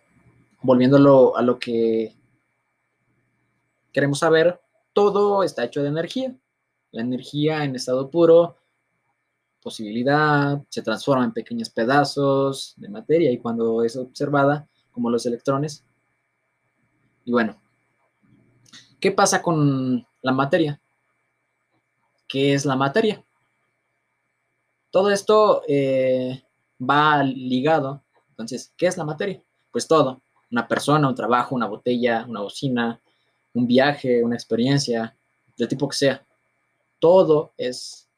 volviéndolo 0.61 1.35
a 1.35 1.41
lo 1.41 1.59
que 1.59 2.13
queremos 3.91 4.19
saber, 4.19 4.59
todo 4.93 5.43
está 5.43 5.63
hecho 5.63 5.81
de 5.81 5.89
energía. 5.89 6.35
La 6.91 7.01
energía 7.01 7.63
en 7.63 7.75
estado 7.75 8.09
puro, 8.09 8.57
posibilidad, 9.61 10.61
se 10.69 10.81
transforma 10.81 11.23
en 11.23 11.33
pequeños 11.33 11.69
pedazos 11.69 12.73
de 12.77 12.89
materia 12.89 13.31
y 13.31 13.37
cuando 13.37 13.83
es 13.83 13.95
observada, 13.95 14.67
como 14.91 15.09
los 15.09 15.25
electrones. 15.25 15.85
Y 17.23 17.31
bueno, 17.31 17.61
¿qué 18.99 19.11
pasa 19.11 19.41
con 19.41 20.05
la 20.21 20.31
materia? 20.31 20.81
¿Qué 22.27 22.53
es 22.53 22.65
la 22.65 22.75
materia? 22.75 23.23
Todo 24.89 25.11
esto 25.11 25.63
eh, 25.67 26.43
va 26.79 27.23
ligado. 27.23 28.03
Entonces, 28.29 28.73
¿qué 28.75 28.87
es 28.87 28.97
la 28.97 29.05
materia? 29.05 29.41
Pues 29.71 29.87
todo. 29.87 30.21
Una 30.51 30.67
persona, 30.67 31.07
un 31.07 31.15
trabajo, 31.15 31.55
una 31.55 31.67
botella, 31.67 32.25
una 32.27 32.41
bocina, 32.41 32.99
un 33.53 33.67
viaje, 33.67 34.23
una 34.23 34.35
experiencia, 34.35 35.15
del 35.57 35.67
tipo 35.67 35.87
que 35.87 35.95
sea. 35.95 36.25
Todo 36.99 37.53
es 37.57 38.09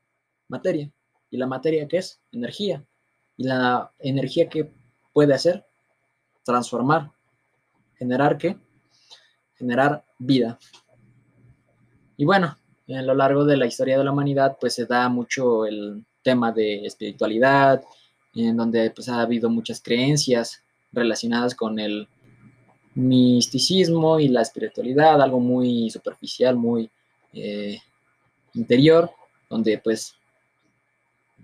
materia. 0.47 0.91
¿Y 1.33 1.37
la 1.37 1.47
materia 1.47 1.87
qué 1.87 1.97
es? 1.97 2.21
Energía. 2.31 2.85
¿Y 3.37 3.45
la 3.47 3.91
energía 3.97 4.47
qué 4.49 4.71
puede 5.13 5.33
hacer? 5.33 5.65
Transformar. 6.45 7.09
¿Generar 7.95 8.37
qué? 8.37 8.55
Generar 9.55 10.05
vida. 10.19 10.59
Y 12.17 12.25
bueno, 12.25 12.55
a 12.87 13.01
lo 13.01 13.15
largo 13.15 13.45
de 13.45 13.57
la 13.57 13.65
historia 13.65 13.97
de 13.97 14.03
la 14.03 14.11
humanidad, 14.11 14.57
pues 14.61 14.75
se 14.75 14.85
da 14.85 15.09
mucho 15.09 15.65
el 15.65 16.05
tema 16.21 16.51
de 16.51 16.85
espiritualidad, 16.85 17.83
en 18.35 18.55
donde 18.55 18.91
pues 18.91 19.09
ha 19.09 19.19
habido 19.19 19.49
muchas 19.49 19.81
creencias 19.81 20.61
relacionadas 20.91 21.55
con 21.55 21.79
el 21.79 22.07
misticismo 22.93 24.19
y 24.19 24.27
la 24.27 24.43
espiritualidad, 24.43 25.19
algo 25.19 25.39
muy 25.39 25.89
superficial, 25.89 26.55
muy 26.57 26.91
eh, 27.33 27.79
interior, 28.53 29.09
donde 29.49 29.79
pues, 29.79 30.13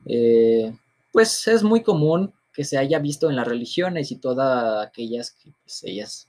eh, 0.10 0.76
pues 1.12 1.48
es 1.48 1.62
muy 1.62 1.84
común 1.84 2.34
que 2.52 2.64
se 2.64 2.78
haya 2.78 2.98
visto 3.00 3.30
en 3.30 3.36
las 3.36 3.48
religiones 3.48 4.12
y 4.12 4.16
todas 4.16 4.86
aquellas 4.86 5.32
que 5.32 5.52
pues, 5.64 5.84
ellas 5.84 6.28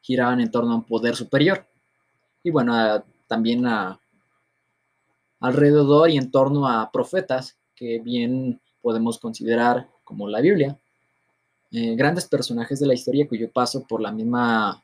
giraban 0.00 0.40
en 0.40 0.50
torno 0.50 0.72
a 0.72 0.76
un 0.76 0.84
poder 0.84 1.16
superior. 1.16 1.66
Y 2.44 2.50
bueno, 2.50 3.04
también 3.26 3.66
a, 3.66 4.00
alrededor 5.40 6.08
y 6.10 6.18
en 6.18 6.30
torno 6.30 6.68
a 6.68 6.90
profetas 6.92 7.58
que 7.74 7.98
bien 7.98 8.60
podemos 8.80 9.18
considerar 9.18 9.88
como 10.04 10.28
la 10.28 10.40
Biblia. 10.40 10.78
Eh, 11.72 11.96
grandes 11.96 12.26
personajes 12.26 12.78
de 12.78 12.86
la 12.86 12.94
historia 12.94 13.28
cuyo 13.28 13.50
paso 13.50 13.84
por 13.86 14.00
la 14.00 14.12
misma 14.12 14.82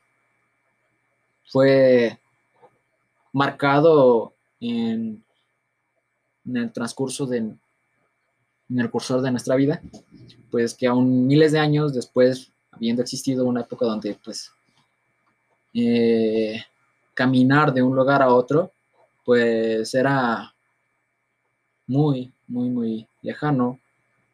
fue 1.45 2.19
marcado 3.31 4.33
en, 4.59 5.23
el 6.45 6.71
transcurso 6.71 7.25
de 7.25 7.55
en 8.69 8.79
el 8.79 8.89
cursor 8.89 9.21
de 9.21 9.31
nuestra 9.31 9.55
vida, 9.55 9.81
pues 10.51 10.73
que 10.73 10.87
aún 10.87 11.27
miles 11.27 11.51
de 11.51 11.59
años 11.59 11.93
después, 11.93 12.51
habiendo 12.71 13.01
existido 13.01 13.45
una 13.45 13.61
época 13.61 13.85
donde 13.85 14.17
pues 14.23 14.51
eh, 15.73 16.61
caminar 17.13 17.73
de 17.73 17.81
un 17.81 17.95
lugar 17.95 18.21
a 18.21 18.33
otro, 18.33 18.71
pues 19.23 19.93
era 19.93 20.53
muy, 21.85 22.31
muy, 22.47 22.69
muy 22.69 23.07
lejano, 23.21 23.79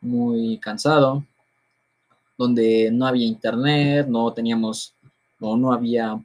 muy 0.02 0.58
cansado, 0.58 1.24
donde 2.38 2.89
no 2.91 3.06
había 3.06 3.26
internet, 3.26 4.08
no 4.08 4.34
teníamos, 4.34 4.93
no, 5.39 5.56
no 5.56 5.72
había 5.72 6.19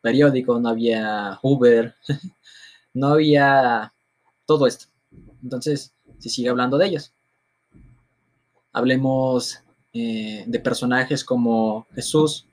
periódico, 0.00 0.58
no 0.58 0.68
había 0.68 1.38
Uber, 1.42 1.94
no 2.94 3.08
había 3.08 3.92
todo 4.46 4.66
esto. 4.66 4.86
Entonces, 5.42 5.92
se 6.18 6.28
sigue 6.28 6.48
hablando 6.48 6.76
de 6.78 6.86
ellos. 6.86 7.12
Hablemos 8.72 9.60
eh, 9.92 10.44
de 10.46 10.58
personajes 10.60 11.24
como 11.24 11.86
Jesús, 11.94 12.46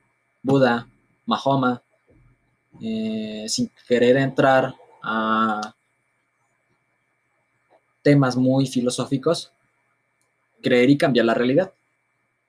Buda, 0.44 0.88
Mahoma, 1.26 1.82
eh, 2.82 3.46
sin 3.48 3.72
querer 3.88 4.18
entrar 4.18 4.76
a 5.02 5.74
temas 8.02 8.36
muy 8.36 8.66
filosóficos, 8.68 9.52
creer 10.62 10.90
y 10.90 10.98
cambiar 10.98 11.26
la 11.26 11.34
realidad. 11.34 11.74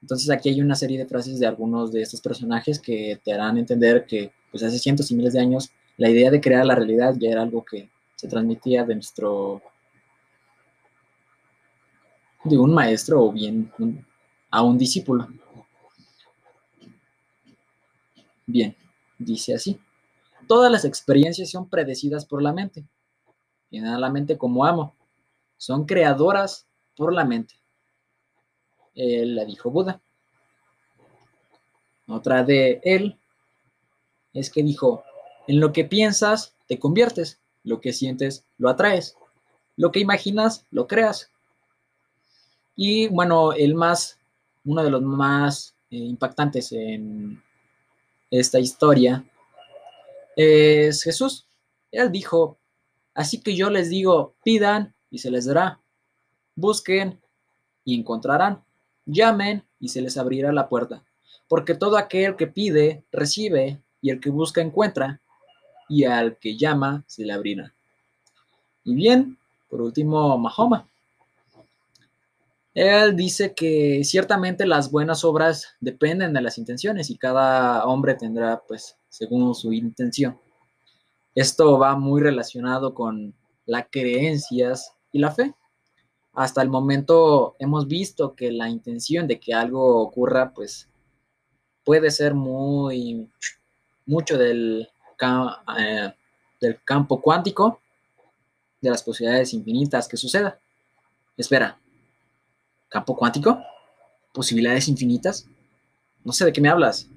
Entonces 0.03 0.31
aquí 0.31 0.49
hay 0.49 0.61
una 0.61 0.75
serie 0.75 0.99
de 0.99 1.07
frases 1.07 1.39
de 1.39 1.47
algunos 1.47 1.93
de 1.93 2.03
estos 2.03 2.21
personajes 2.21 2.79
que 2.79 3.21
te 3.23 3.33
harán 3.33 3.59
entender 3.59 4.07
que 4.07 4.33
pues 4.51 4.63
hace 4.63 4.79
cientos 4.79 5.11
y 5.11 5.15
miles 5.15 5.35
de 5.35 5.41
años 5.41 5.71
la 5.97 6.09
idea 6.09 6.31
de 6.31 6.41
crear 6.41 6.65
la 6.65 6.75
realidad 6.75 7.15
ya 7.19 7.31
era 7.31 7.43
algo 7.43 7.65
que 7.65 7.91
se 8.17 8.27
transmitía 8.27 8.85
de 8.85 8.95
nuestro 8.95 9.61
de 12.45 12.59
un 12.59 12.73
maestro 12.73 13.25
o 13.25 13.33
bien 13.33 13.73
a 14.51 14.63
un 14.63 14.79
discípulo. 14.79 15.29
Bien, 18.47 18.77
dice 19.19 19.55
así. 19.55 19.79
Todas 20.49 20.73
las 20.73 20.85
experiencias 20.85 21.51
son 21.51 21.69
predecidas 21.69 22.25
por 22.25 22.43
la 22.43 22.53
mente. 22.53 22.85
Vienen 23.71 23.93
a 23.93 23.99
la 23.99 24.11
mente 24.11 24.37
como 24.37 24.65
amo, 24.65 24.97
son 25.57 25.85
creadoras 25.87 26.67
por 26.97 27.13
la 27.13 27.25
mente. 27.25 27.55
Él 28.95 29.37
la 29.37 29.45
dijo 29.45 29.71
Buda. 29.71 30.01
Otra 32.09 32.43
de 32.43 32.81
él 32.83 33.21
es 34.33 34.51
que 34.51 34.65
dijo, 34.65 35.05
en 35.47 35.61
lo 35.61 35.73
que 35.73 35.85
piensas 35.85 36.57
te 36.67 36.79
conviertes, 36.79 37.41
lo 37.63 37.81
que 37.81 37.93
sientes 37.93 38.45
lo 38.59 38.69
atraes, 38.69 39.17
lo 39.77 39.93
que 39.93 40.01
imaginas 40.01 40.67
lo 40.71 40.89
creas. 40.89 41.31
Y 42.83 43.09
bueno, 43.09 43.53
el 43.53 43.75
más, 43.75 44.19
uno 44.65 44.83
de 44.83 44.89
los 44.89 45.03
más 45.03 45.77
eh, 45.91 45.99
impactantes 45.99 46.73
en 46.73 47.43
esta 48.31 48.59
historia 48.59 49.23
es 50.35 51.03
Jesús. 51.03 51.47
Él 51.93 52.11
dijo, 52.11 52.57
así 53.13 53.43
que 53.43 53.55
yo 53.55 53.69
les 53.69 53.91
digo, 53.91 54.35
pidan 54.43 54.95
y 55.11 55.19
se 55.19 55.31
les 55.31 55.45
dará. 55.45 55.79
Busquen 56.57 57.21
y 57.85 58.01
encontrarán. 58.01 58.65
Llamen 59.05 59.63
y 59.79 59.91
se 59.91 60.01
les 60.01 60.17
abrirá 60.17 60.51
la 60.51 60.71
puerta. 60.71 61.05
Porque 61.49 61.75
todo 61.75 61.99
aquel 61.99 62.35
que 62.35 62.47
pide, 62.47 63.05
recibe, 63.13 63.83
y 64.01 64.09
el 64.09 64.21
que 64.21 64.31
busca, 64.31 64.63
encuentra, 64.63 65.21
y 65.87 66.05
al 66.05 66.39
que 66.39 66.57
llama, 66.57 67.05
se 67.07 67.27
le 67.27 67.35
abrirá. 67.35 67.75
Y 68.85 68.95
bien, 68.95 69.37
por 69.69 69.83
último, 69.83 70.39
Mahoma. 70.39 70.90
Él 72.75 73.17
dice 73.17 73.53
que 73.55 74.03
ciertamente 74.05 74.65
las 74.67 74.91
buenas 74.91 75.25
obras 75.25 75.75
dependen 75.81 76.33
de 76.33 76.41
las 76.41 76.57
intenciones 76.57 77.11
y 77.11 77.19
cada 77.19 77.85
hombre 77.85 78.15
tendrá, 78.15 78.63
pues, 78.67 78.97
según 79.09 79.55
su 79.55 79.73
intención. 79.73 80.39
Esto 81.35 81.79
va 81.79 81.97
muy 81.97 82.21
relacionado 82.21 82.95
con 82.95 83.35
las 83.67 83.87
creencias 83.91 84.95
y 85.13 85.19
la 85.19 85.33
fe. 85.33 85.55
Hasta 86.33 86.63
el 86.63 86.69
momento 86.69 87.57
hemos 87.59 87.89
visto 87.89 88.35
que 88.35 88.53
la 88.53 88.69
intención 88.69 89.27
de 89.27 89.41
que 89.41 89.53
algo 89.53 90.01
ocurra, 90.01 90.53
pues, 90.55 90.89
puede 91.85 92.11
ser 92.11 92.35
muy 92.35 93.29
mucho 94.07 94.39
del, 94.39 94.89
eh, 95.79 96.13
del 96.61 96.83
campo 96.85 97.21
cuántico, 97.21 97.81
de 98.81 98.91
las 98.91 99.03
posibilidades 99.03 99.55
infinitas 99.55 100.09
que 100.09 100.17
suceda. 100.17 100.59
Espera, 101.37 101.81
¿campo 102.91 103.17
cuántico? 103.17 103.63
¿Posibilidades 104.35 104.89
infinitas? 104.89 105.47
No 106.23 106.33
sé 106.33 106.45
de 106.45 106.53
qué 106.53 106.61
me 106.61 106.69
hablas. 106.69 107.09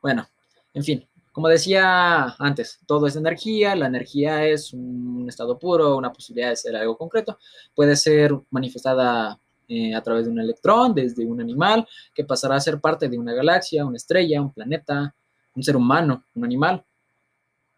Bueno, 0.00 0.28
en 0.72 0.84
fin, 0.84 1.08
como 1.32 1.48
decía 1.48 2.36
antes, 2.38 2.78
todo 2.86 3.08
es 3.08 3.16
energía, 3.16 3.74
la 3.74 3.86
energía 3.86 4.46
es 4.46 4.72
un 4.72 5.26
estado 5.28 5.58
puro, 5.58 5.96
una 5.96 6.12
posibilidad 6.12 6.50
de 6.50 6.56
ser 6.56 6.76
algo 6.76 6.96
concreto, 6.96 7.38
puede 7.74 7.96
ser 7.96 8.32
manifestada 8.50 9.40
eh, 9.66 9.94
a 9.94 10.02
través 10.02 10.26
de 10.26 10.30
un 10.30 10.38
electrón, 10.38 10.94
desde 10.94 11.24
un 11.24 11.40
animal, 11.40 11.88
que 12.14 12.22
pasará 12.24 12.56
a 12.56 12.60
ser 12.60 12.80
parte 12.80 13.08
de 13.08 13.18
una 13.18 13.32
galaxia, 13.32 13.84
una 13.84 13.96
estrella, 13.96 14.40
un 14.40 14.52
planeta, 14.52 15.14
un 15.54 15.62
ser 15.62 15.76
humano, 15.76 16.24
un 16.34 16.44
animal, 16.44 16.84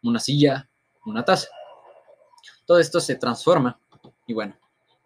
una 0.03 0.19
silla, 0.19 0.69
una 1.07 1.25
taza. 1.25 1.49
Todo 2.67 2.79
esto 2.79 3.01
se 3.01 3.15
transforma 3.15 3.81
y 4.27 4.35
bueno, 4.35 4.57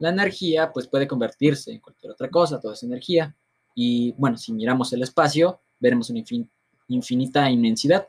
la 0.00 0.10
energía 0.10 0.72
pues 0.72 0.88
puede 0.88 1.06
convertirse 1.06 1.70
en 1.70 1.78
cualquier 1.78 2.12
otra 2.12 2.28
cosa, 2.28 2.60
toda 2.60 2.74
es 2.74 2.82
energía 2.82 3.34
y 3.74 4.12
bueno, 4.18 4.36
si 4.36 4.52
miramos 4.52 4.92
el 4.92 5.02
espacio, 5.02 5.60
veremos 5.78 6.10
una 6.10 6.24
infinita 6.88 7.48
inmensidad 7.48 8.08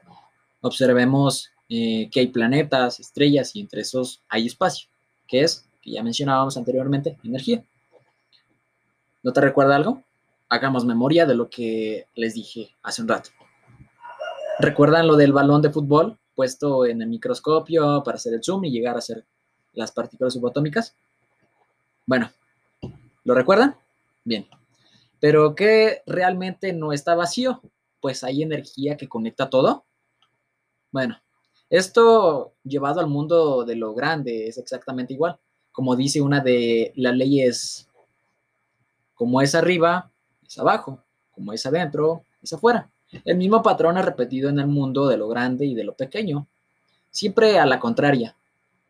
observemos 0.61 1.49
eh, 1.69 2.09
que 2.11 2.21
hay 2.21 2.27
planetas, 2.27 2.99
estrellas 2.99 3.55
y 3.55 3.61
entre 3.61 3.81
esos 3.81 4.23
hay 4.29 4.45
espacio, 4.45 4.87
que 5.27 5.41
es, 5.41 5.67
que 5.81 5.91
ya 5.91 6.03
mencionábamos 6.03 6.57
anteriormente, 6.57 7.17
energía. 7.23 7.63
¿No 9.23 9.33
te 9.33 9.41
recuerda 9.41 9.75
algo? 9.75 10.03
Hagamos 10.49 10.85
memoria 10.85 11.25
de 11.25 11.35
lo 11.35 11.49
que 11.49 12.07
les 12.15 12.33
dije 12.35 12.75
hace 12.83 13.01
un 13.01 13.07
rato. 13.07 13.29
¿Recuerdan 14.59 15.07
lo 15.07 15.15
del 15.15 15.33
balón 15.33 15.61
de 15.61 15.71
fútbol 15.71 16.19
puesto 16.35 16.85
en 16.85 17.01
el 17.01 17.07
microscopio 17.07 18.03
para 18.03 18.15
hacer 18.15 18.33
el 18.33 18.43
zoom 18.43 18.65
y 18.65 18.71
llegar 18.71 18.95
a 18.95 18.99
hacer 18.99 19.25
las 19.73 19.91
partículas 19.91 20.33
subatómicas? 20.33 20.95
Bueno, 22.11 22.29
¿lo 23.23 23.33
recuerdan? 23.33 23.77
Bien. 24.25 24.45
Pero 25.21 25.55
que 25.55 26.01
realmente 26.05 26.73
no 26.73 26.91
está 26.91 27.15
vacío, 27.15 27.61
pues 28.01 28.25
hay 28.25 28.43
energía 28.43 28.97
que 28.97 29.07
conecta 29.07 29.49
todo 29.49 29.85
bueno, 30.91 31.17
esto 31.69 32.53
llevado 32.63 32.99
al 32.99 33.07
mundo 33.07 33.63
de 33.63 33.77
lo 33.77 33.93
grande 33.93 34.47
es 34.47 34.57
exactamente 34.57 35.13
igual. 35.13 35.39
Como 35.71 35.95
dice 35.95 36.19
una 36.19 36.41
de 36.41 36.91
las 36.97 37.15
leyes, 37.15 37.87
como 39.15 39.41
es 39.41 39.55
arriba, 39.55 40.11
es 40.45 40.59
abajo, 40.59 41.01
como 41.31 41.53
es 41.53 41.65
adentro, 41.65 42.25
es 42.41 42.51
afuera. 42.51 42.91
El 43.23 43.37
mismo 43.37 43.63
patrón 43.63 43.97
es 43.97 44.03
repetido 44.03 44.49
en 44.49 44.59
el 44.59 44.67
mundo 44.67 45.07
de 45.07 45.15
lo 45.15 45.29
grande 45.29 45.65
y 45.65 45.73
de 45.73 45.85
lo 45.85 45.95
pequeño, 45.95 46.45
siempre 47.09 47.57
a 47.57 47.65
la 47.65 47.79
contraria, 47.79 48.35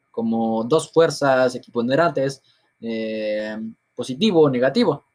como 0.10 0.63
dos 0.63 0.91
fuerzas 0.91 1.53
equiponderantes, 1.53 2.41
eh, 2.81 3.57
positivo 3.95 4.41
o 4.41 4.49
negativo. 4.49 5.05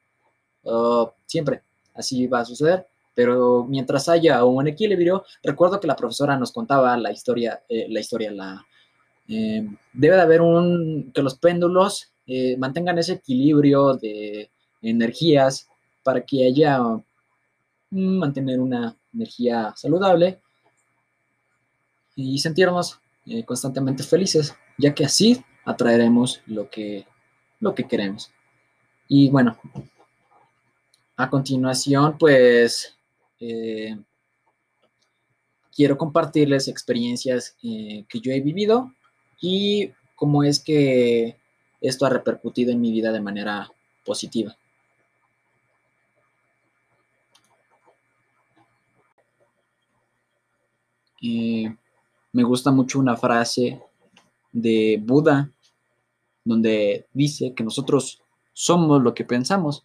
Oh, 0.62 1.14
siempre 1.26 1.62
así 1.94 2.26
va 2.26 2.40
a 2.40 2.44
suceder 2.44 2.86
pero 3.16 3.64
mientras 3.64 4.10
haya 4.10 4.44
un 4.44 4.68
equilibrio, 4.68 5.24
recuerdo 5.42 5.80
que 5.80 5.86
la 5.86 5.96
profesora 5.96 6.36
nos 6.36 6.52
contaba 6.52 6.94
la 6.98 7.10
historia, 7.10 7.62
eh, 7.66 7.86
la 7.88 8.00
historia, 8.00 8.30
la, 8.30 8.66
eh, 9.26 9.66
debe 9.94 10.16
de 10.16 10.20
haber 10.20 10.42
un, 10.42 11.12
que 11.14 11.22
los 11.22 11.38
péndulos 11.38 12.12
mantengan 12.58 12.98
ese 12.98 13.14
equilibrio 13.14 13.94
de 13.94 14.50
energías 14.82 15.66
para 16.02 16.26
que 16.26 16.44
haya, 16.44 16.78
mm, 16.82 18.18
mantener 18.18 18.60
una 18.60 18.94
energía 19.14 19.72
saludable 19.76 20.40
y 22.16 22.38
sentirnos 22.38 23.00
constantemente 23.46 24.02
felices, 24.02 24.54
ya 24.76 24.94
que 24.94 25.06
así 25.06 25.42
atraeremos 25.64 26.42
lo 26.46 26.68
que, 26.68 27.06
lo 27.60 27.74
que 27.74 27.84
queremos. 27.84 28.30
Y 29.08 29.30
bueno, 29.30 29.56
a 31.16 31.30
continuación, 31.30 32.16
pues 32.18 32.96
eh, 33.40 33.96
quiero 35.74 35.96
compartirles 35.96 36.68
experiencias 36.68 37.56
eh, 37.62 38.04
que 38.08 38.20
yo 38.20 38.32
he 38.32 38.40
vivido 38.40 38.92
y 39.40 39.92
cómo 40.14 40.42
es 40.42 40.60
que 40.60 41.36
esto 41.80 42.06
ha 42.06 42.10
repercutido 42.10 42.72
en 42.72 42.80
mi 42.80 42.90
vida 42.90 43.12
de 43.12 43.20
manera 43.20 43.70
positiva. 44.04 44.56
Eh, 51.22 51.74
me 52.32 52.42
gusta 52.42 52.70
mucho 52.70 52.98
una 52.98 53.16
frase 53.16 53.80
de 54.52 54.98
Buda 55.02 55.50
donde 56.46 57.08
dice 57.12 57.54
que 57.54 57.64
nosotros 57.64 58.22
somos 58.52 59.02
lo 59.02 59.14
que 59.14 59.24
pensamos. 59.24 59.84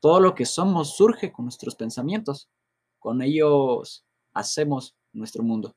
Todo 0.00 0.20
lo 0.20 0.34
que 0.34 0.46
somos 0.46 0.96
surge 0.96 1.32
con 1.32 1.46
nuestros 1.46 1.74
pensamientos. 1.74 2.48
Con 3.00 3.22
ellos 3.22 4.06
hacemos 4.32 4.96
nuestro 5.12 5.42
mundo. 5.42 5.74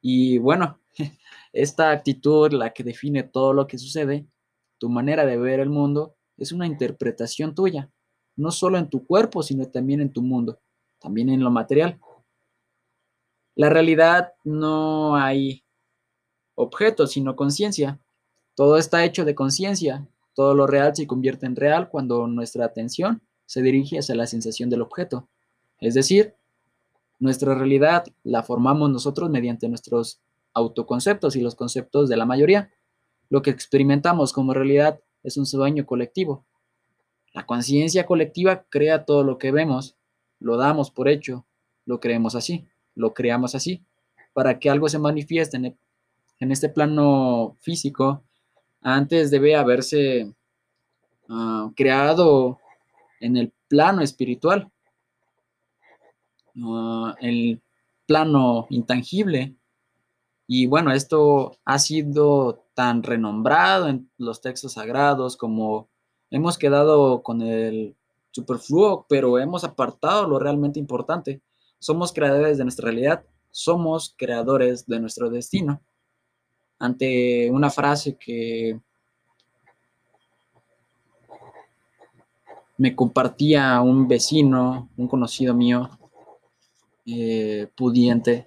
Y 0.00 0.38
bueno, 0.38 0.80
esta 1.52 1.90
actitud, 1.90 2.52
la 2.52 2.72
que 2.72 2.84
define 2.84 3.22
todo 3.22 3.52
lo 3.52 3.66
que 3.66 3.76
sucede, 3.76 4.26
tu 4.78 4.88
manera 4.88 5.26
de 5.26 5.36
ver 5.36 5.60
el 5.60 5.68
mundo, 5.68 6.16
es 6.38 6.52
una 6.52 6.66
interpretación 6.66 7.54
tuya, 7.54 7.90
no 8.34 8.50
solo 8.50 8.78
en 8.78 8.88
tu 8.88 9.06
cuerpo, 9.06 9.42
sino 9.42 9.66
también 9.66 10.00
en 10.00 10.12
tu 10.12 10.22
mundo, 10.22 10.58
también 10.98 11.28
en 11.28 11.42
lo 11.44 11.50
material. 11.50 12.00
La 13.56 13.68
realidad 13.68 14.32
no 14.44 15.16
hay 15.16 15.64
objetos, 16.54 17.12
sino 17.12 17.36
conciencia. 17.36 18.00
Todo 18.56 18.78
está 18.78 19.04
hecho 19.04 19.24
de 19.24 19.36
conciencia. 19.36 20.08
Todo 20.34 20.54
lo 20.54 20.66
real 20.66 20.96
se 20.96 21.06
convierte 21.06 21.46
en 21.46 21.54
real 21.54 21.88
cuando 21.88 22.26
nuestra 22.26 22.64
atención 22.64 23.22
se 23.44 23.62
dirige 23.62 23.98
hacia 24.00 24.16
la 24.16 24.26
sensación 24.26 24.68
del 24.68 24.82
objeto. 24.82 25.28
Es 25.78 25.94
decir, 25.94 26.34
nuestra 27.20 27.54
realidad 27.54 28.04
la 28.24 28.42
formamos 28.42 28.90
nosotros 28.90 29.30
mediante 29.30 29.68
nuestros 29.68 30.20
autoconceptos 30.52 31.36
y 31.36 31.40
los 31.40 31.54
conceptos 31.54 32.08
de 32.08 32.16
la 32.16 32.26
mayoría. 32.26 32.70
Lo 33.28 33.42
que 33.42 33.50
experimentamos 33.50 34.32
como 34.32 34.52
realidad 34.52 35.00
es 35.22 35.36
un 35.36 35.46
sueño 35.46 35.86
colectivo. 35.86 36.44
La 37.32 37.44
conciencia 37.44 38.06
colectiva 38.06 38.64
crea 38.70 39.04
todo 39.04 39.22
lo 39.22 39.36
que 39.36 39.52
vemos, 39.52 39.96
lo 40.38 40.56
damos 40.56 40.90
por 40.90 41.08
hecho, 41.08 41.44
lo 41.84 42.00
creemos 42.00 42.34
así, 42.34 42.66
lo 42.94 43.12
creamos 43.12 43.54
así. 43.54 43.84
Para 44.32 44.58
que 44.58 44.70
algo 44.70 44.88
se 44.88 44.98
manifieste 44.98 45.56
en, 45.56 46.52
este 46.52 46.68
plano 46.68 47.56
físico, 47.60 48.24
antes 48.94 49.30
debe 49.30 49.56
haberse 49.56 50.32
ah, 51.28 51.70
creado 51.74 52.58
en 53.20 53.36
el 53.36 53.52
plano 53.68 54.02
espiritual 54.02 54.70
el 57.20 57.60
plano 58.06 58.66
intangible. 58.70 59.54
Y 60.46 60.66
bueno, 60.66 60.92
esto 60.92 61.56
ha 61.64 61.78
sido 61.78 62.64
tan 62.74 63.02
renombrado 63.02 63.88
en 63.88 64.10
los 64.16 64.40
textos 64.40 64.74
sagrados 64.74 65.36
como 65.36 65.88
hemos 66.30 66.58
quedado 66.58 67.22
con 67.22 67.42
el 67.42 67.96
superfluo, 68.30 69.06
pero 69.08 69.38
hemos 69.38 69.64
apartado 69.64 70.26
lo 70.28 70.38
realmente 70.38 70.78
importante. 70.78 71.42
Somos 71.78 72.12
creadores 72.12 72.58
de 72.58 72.64
nuestra 72.64 72.84
realidad, 72.84 73.24
somos 73.50 74.14
creadores 74.16 74.86
de 74.86 75.00
nuestro 75.00 75.30
destino. 75.30 75.80
Ante 76.78 77.50
una 77.50 77.70
frase 77.70 78.16
que 78.16 78.78
me 82.78 82.94
compartía 82.94 83.80
un 83.80 84.06
vecino, 84.06 84.90
un 84.96 85.08
conocido 85.08 85.54
mío, 85.54 85.90
eh, 87.06 87.68
pudiente. 87.74 88.46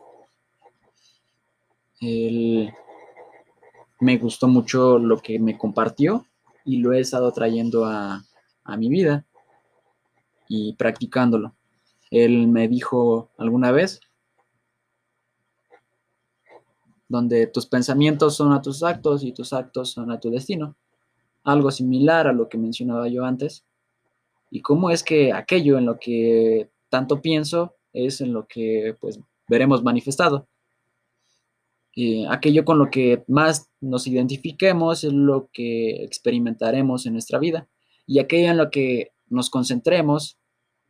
me 4.02 4.18
gustó 4.18 4.48
mucho 4.48 4.98
lo 4.98 5.18
que 5.18 5.40
me 5.40 5.58
compartió 5.58 6.26
y 6.64 6.78
lo 6.78 6.94
he 6.94 7.02
estado 7.02 7.32
trayendo 7.34 7.86
a, 7.86 8.24
a 8.64 8.78
mi 8.78 8.90
vida 8.90 9.26
y 10.48 10.74
practicándolo. 10.74 11.56
Él 12.12 12.48
me 12.48 12.68
dijo 12.68 13.30
alguna 13.38 13.72
vez, 13.72 14.00
donde 17.10 17.48
tus 17.48 17.66
pensamientos 17.66 18.38
son 18.38 18.54
a 18.54 18.62
tus 18.62 18.84
actos 18.84 19.24
y 19.24 19.34
tus 19.34 19.52
actos 19.52 19.92
son 19.92 20.12
a 20.12 20.20
tu 20.20 20.30
destino. 20.30 20.78
algo 21.44 21.72
similar 21.72 22.28
a 22.28 22.34
lo 22.34 22.50
que 22.50 22.58
mencionaba 22.58 23.08
yo 23.08 23.26
antes, 23.26 23.66
y 24.52 24.62
cómo 24.62 24.90
es 24.90 25.04
que 25.04 25.34
aquello 25.34 25.78
en 25.78 25.86
lo 25.86 26.00
que 26.00 26.70
tanto 26.90 27.22
pienso 27.22 27.76
es 27.94 28.22
en 28.22 28.34
lo 28.34 28.48
que 28.48 28.96
pues 29.00 29.20
veremos 29.48 29.84
manifestado. 29.84 30.48
Y 31.94 32.26
aquello 32.26 32.66
con 32.66 32.80
lo 32.80 32.90
que 32.90 33.24
más 33.28 33.70
nos 33.82 34.08
identifiquemos 34.08 35.04
es 35.04 35.14
lo 35.14 35.50
que 35.52 36.04
experimentaremos 36.04 37.06
en 37.06 37.14
nuestra 37.14 37.40
vida. 37.40 37.68
Y 38.06 38.20
aquello 38.20 38.50
en 38.50 38.58
lo 38.58 38.72
que 38.72 39.12
nos 39.28 39.50
concentremos, 39.50 40.38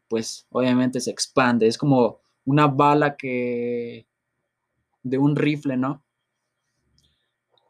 pues 0.08 0.46
obviamente 0.52 1.00
se 1.00 1.12
expande. 1.12 1.68
Es 1.68 1.78
como 1.78 2.20
una 2.46 2.68
bala 2.68 3.16
que 3.16 4.08
de 5.04 5.18
un 5.18 5.36
rifle, 5.36 5.78
¿no? 5.78 6.04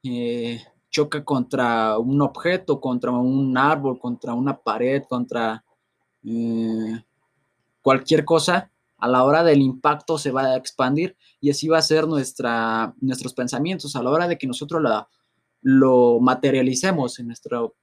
Eh, 0.04 0.62
choca 0.90 1.24
contra 1.24 1.98
un 1.98 2.22
objeto, 2.22 2.80
contra 2.80 3.12
un 3.12 3.58
árbol, 3.58 4.00
contra 4.00 4.34
una 4.34 4.58
pared, 4.58 5.04
contra 5.08 5.64
eh, 6.24 7.04
cualquier 7.82 8.26
cosa, 8.26 8.72
a 8.98 9.08
la 9.08 9.24
hora 9.24 9.44
del 9.44 9.62
impacto 9.62 10.18
se 10.18 10.32
va 10.32 10.44
a 10.44 10.58
expandir 10.58 11.16
y 11.40 11.50
así 11.50 11.68
va 11.68 11.78
a 11.78 11.82
ser 11.82 12.06
nuestros 12.08 13.34
pensamientos. 13.34 13.96
A 13.96 14.04
la 14.04 14.10
hora 14.10 14.28
de 14.28 14.38
que 14.38 14.48
nosotros 14.48 14.84
lo 15.62 16.20
materialicemos 16.20 17.20
en 17.20 17.28
nuestro 17.28 17.76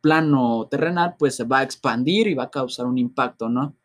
plano 0.00 0.66
terrenal, 0.68 1.14
pues 1.18 1.36
se 1.36 1.44
va 1.44 1.60
a 1.60 1.62
expandir 1.62 2.26
y 2.26 2.34
va 2.34 2.44
a 2.44 2.50
causar 2.50 2.86
un 2.86 2.98
impacto, 2.98 3.48
¿no? 3.48 3.76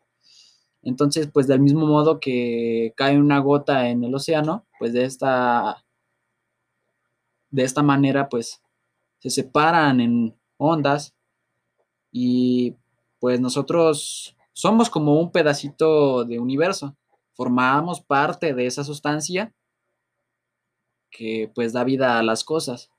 Entonces, 0.82 1.28
pues 1.32 1.46
del 1.46 1.60
mismo 1.60 1.86
modo 1.86 2.18
que 2.18 2.92
cae 2.96 3.18
una 3.18 3.38
gota 3.38 3.88
en 3.88 4.02
el 4.02 4.14
océano, 4.14 4.66
pues 4.80 4.92
de 4.92 5.04
esta, 5.04 5.84
de 7.52 7.62
esta 7.62 7.82
manera, 7.82 8.28
pues 8.28 8.60
se 9.20 9.30
separan 9.30 10.00
en 10.00 10.34
ondas 10.56 11.14
y 12.10 12.74
pues 13.20 13.40
nosotros 13.40 14.36
somos 14.52 14.90
como 14.90 15.20
un 15.20 15.30
pedacito 15.30 16.24
de 16.24 16.40
universo, 16.40 16.96
formamos 17.34 18.00
parte 18.00 18.52
de 18.54 18.66
esa 18.66 18.82
sustancia 18.82 19.54
que 21.10 21.50
pues 21.54 21.72
da 21.72 21.84
vida 21.84 22.18
a 22.18 22.22
las 22.22 22.42
cosas, 22.42 22.90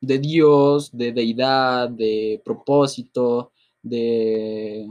de 0.00 0.18
Dios, 0.18 0.90
de 0.96 1.12
deidad, 1.12 1.88
de 1.88 2.42
propósito, 2.44 3.52
de 3.82 4.86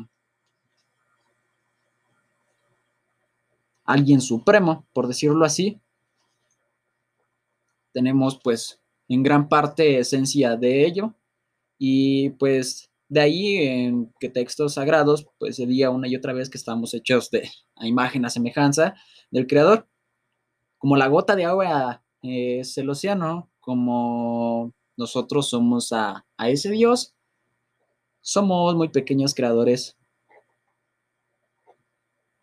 alguien 3.83 4.21
supremo, 4.21 4.85
por 4.93 5.07
decirlo 5.07 5.45
así. 5.45 5.79
Tenemos 7.93 8.39
pues 8.43 8.81
en 9.07 9.23
gran 9.23 9.49
parte 9.49 9.99
esencia 9.99 10.55
de 10.55 10.85
ello 10.85 11.13
y 11.77 12.29
pues 12.31 12.91
de 13.09 13.19
ahí 13.19 13.57
en 13.57 14.13
que 14.19 14.29
textos 14.29 14.75
sagrados, 14.75 15.27
pues 15.37 15.57
se 15.57 15.65
diga 15.65 15.89
una 15.89 16.07
y 16.07 16.15
otra 16.15 16.31
vez 16.31 16.49
que 16.49 16.57
estamos 16.57 16.93
hechos 16.93 17.29
de 17.29 17.49
a 17.75 17.85
imagen, 17.85 18.25
a 18.25 18.29
semejanza 18.29 18.95
del 19.31 19.47
Creador. 19.47 19.87
Como 20.77 20.95
la 20.95 21.07
gota 21.07 21.35
de 21.35 21.43
agua 21.43 22.03
es 22.21 22.77
el 22.77 22.89
océano, 22.89 23.49
como 23.59 24.73
nosotros 24.95 25.49
somos 25.49 25.91
a, 25.91 26.25
a 26.37 26.49
ese 26.49 26.71
Dios, 26.71 27.13
somos 28.21 28.75
muy 28.75 28.89
pequeños 28.89 29.33
creadores, 29.33 29.97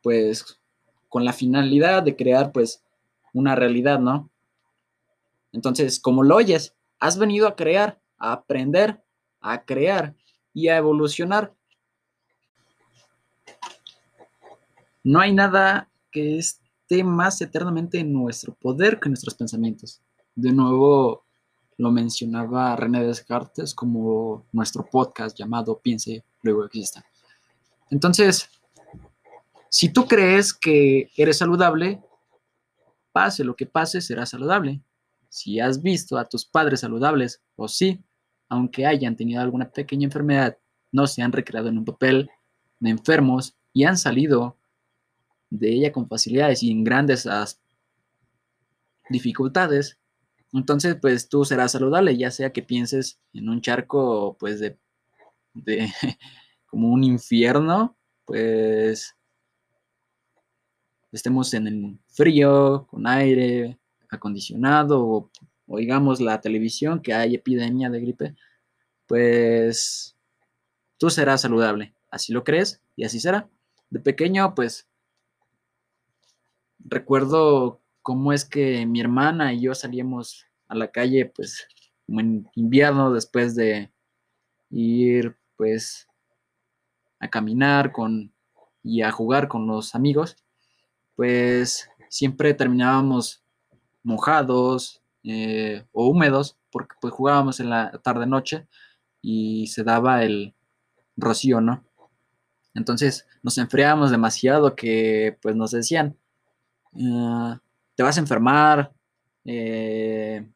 pues 0.03 0.61
con 1.09 1.25
la 1.25 1.33
finalidad 1.33 2.03
de 2.03 2.17
crear 2.17 2.53
pues 2.53 2.85
una 3.33 3.55
realidad, 3.55 4.01
¿no? 4.01 4.31
Entonces, 5.53 6.01
como 6.01 6.23
lo 6.23 6.37
oyes, 6.37 6.75
has 7.01 7.19
venido 7.19 7.47
a 7.47 7.57
crear, 7.57 8.01
a 8.19 8.33
aprender, 8.33 9.03
a 9.41 9.65
crear 9.65 10.15
y 10.53 10.69
a 10.69 10.77
evolucionar. 10.77 11.55
No 15.05 15.21
hay 15.21 15.33
nada 15.33 15.89
que 16.11 16.39
esté 16.39 17.05
más 17.05 17.41
eternamente 17.41 17.99
en 17.99 18.13
nuestro 18.13 18.55
poder 18.55 18.99
que 19.01 19.09
nuestros 19.09 19.35
pensamientos. 19.35 20.01
De 20.35 20.53
nuevo, 20.53 21.25
lo 21.79 21.93
mencionaba 21.93 22.75
René 22.77 23.05
Descartes 23.05 23.75
como 23.75 24.45
nuestro 24.53 24.85
podcast 24.85 25.37
llamado 25.39 25.79
Piense, 25.79 26.25
luego 26.43 26.65
exista. 26.65 27.05
Entonces, 27.91 28.51
si 29.71 29.91
tú 29.91 30.07
crees 30.07 30.53
que 30.53 31.11
eres 31.17 31.39
saludable, 31.39 32.03
pase 33.13 33.45
lo 33.45 33.55
que 33.55 33.67
pase, 33.67 34.01
será 34.01 34.27
saludable. 34.27 34.81
Si 35.29 35.61
has 35.61 35.83
visto 35.83 36.19
a 36.19 36.25
tus 36.25 36.47
padres 36.47 36.81
saludables, 36.81 37.43
o 37.57 37.69
sí, 37.69 38.03
aunque 38.49 38.87
hayan 38.87 39.17
tenido 39.17 39.43
alguna 39.43 39.71
pequeña 39.71 40.07
enfermedad, 40.07 40.57
no 40.91 41.07
se 41.07 41.23
han 41.23 41.33
recreado 41.33 41.69
en 41.69 41.79
un 41.79 41.85
papel 41.85 42.31
de 42.81 42.91
enfermos 42.91 43.57
y 43.73 43.85
han 43.85 43.99
salido 43.99 44.57
de 45.51 45.71
ella 45.71 45.93
con 45.93 46.09
facilidades 46.09 46.63
y 46.63 46.71
en 46.71 46.85
grandes 46.85 47.29
dificultades, 49.09 49.99
entonces 50.53 50.97
pues 51.01 51.29
tú 51.29 51.45
serás 51.45 51.73
saludable, 51.73 52.17
ya 52.17 52.31
sea 52.31 52.53
que 52.53 52.63
pienses 52.63 53.21
en 53.33 53.49
un 53.49 53.61
charco 53.61 54.37
pues 54.39 54.61
de, 54.61 54.79
de 55.55 55.91
como 56.67 56.89
un 56.89 57.05
infierno, 57.05 57.97
pues 58.25 59.15
estemos 61.13 61.53
en 61.55 61.67
el 61.67 61.99
frío, 62.09 62.87
con 62.87 63.07
aire 63.07 63.79
acondicionado 64.09 65.05
o 65.05 65.31
oigamos 65.67 66.21
la 66.21 66.41
televisión 66.41 67.01
que 67.03 67.15
hay 67.15 67.35
epidemia 67.35 67.91
de 67.91 68.01
gripe, 68.01 68.37
pues 69.07 70.17
tú 70.99 71.11
serás 71.11 71.43
saludable. 71.43 71.95
Así 72.11 72.33
lo 72.33 72.45
crees 72.45 72.81
y 72.97 73.05
así 73.05 73.21
será. 73.21 73.49
De 73.91 74.01
pequeño, 74.01 74.55
pues 74.55 74.89
recuerdo 76.79 77.81
cómo 78.03 78.33
es 78.33 78.45
que 78.45 78.87
mi 78.87 79.01
hermana 79.01 79.53
y 79.53 79.61
yo 79.63 79.75
salíamos 79.75 80.47
a 80.69 80.75
la 80.75 80.91
calle, 80.91 81.27
pues 81.27 81.67
en 82.09 82.49
invierno, 82.55 83.13
después 83.13 83.55
de 83.55 83.91
ir, 84.71 85.37
pues, 85.57 86.09
a 87.21 87.29
caminar 87.29 87.93
con 87.93 88.33
y 88.83 89.03
a 89.03 89.11
jugar 89.11 89.49
con 89.49 89.67
los 89.67 89.95
amigos, 89.95 90.37
pues 91.17 91.91
siempre 92.09 92.55
terminábamos 92.55 93.43
mojados, 94.09 95.03
eh, 95.23 95.85
o 95.93 96.09
húmedos, 96.09 96.57
porque 96.71 96.97
pues 97.01 97.13
jugábamos 97.13 97.61
en 97.61 97.71
la 97.71 97.93
tarde-noche 98.03 98.67
y 99.21 99.67
se 99.69 99.85
daba 99.85 100.25
el 100.25 100.55
rocío, 101.17 101.61
¿no? 101.61 101.85
Entonces 102.75 103.27
nos 103.43 103.59
enfriábamos 103.59 104.11
demasiado 104.11 104.75
que 104.75 105.37
pues 105.43 105.55
nos 105.57 105.73
decían, 105.73 106.17
ah, 107.01 107.61
te 107.95 108.03
vas 108.03 108.17
a 108.17 108.21
enfermar, 108.21 108.93
eh, 109.45 110.47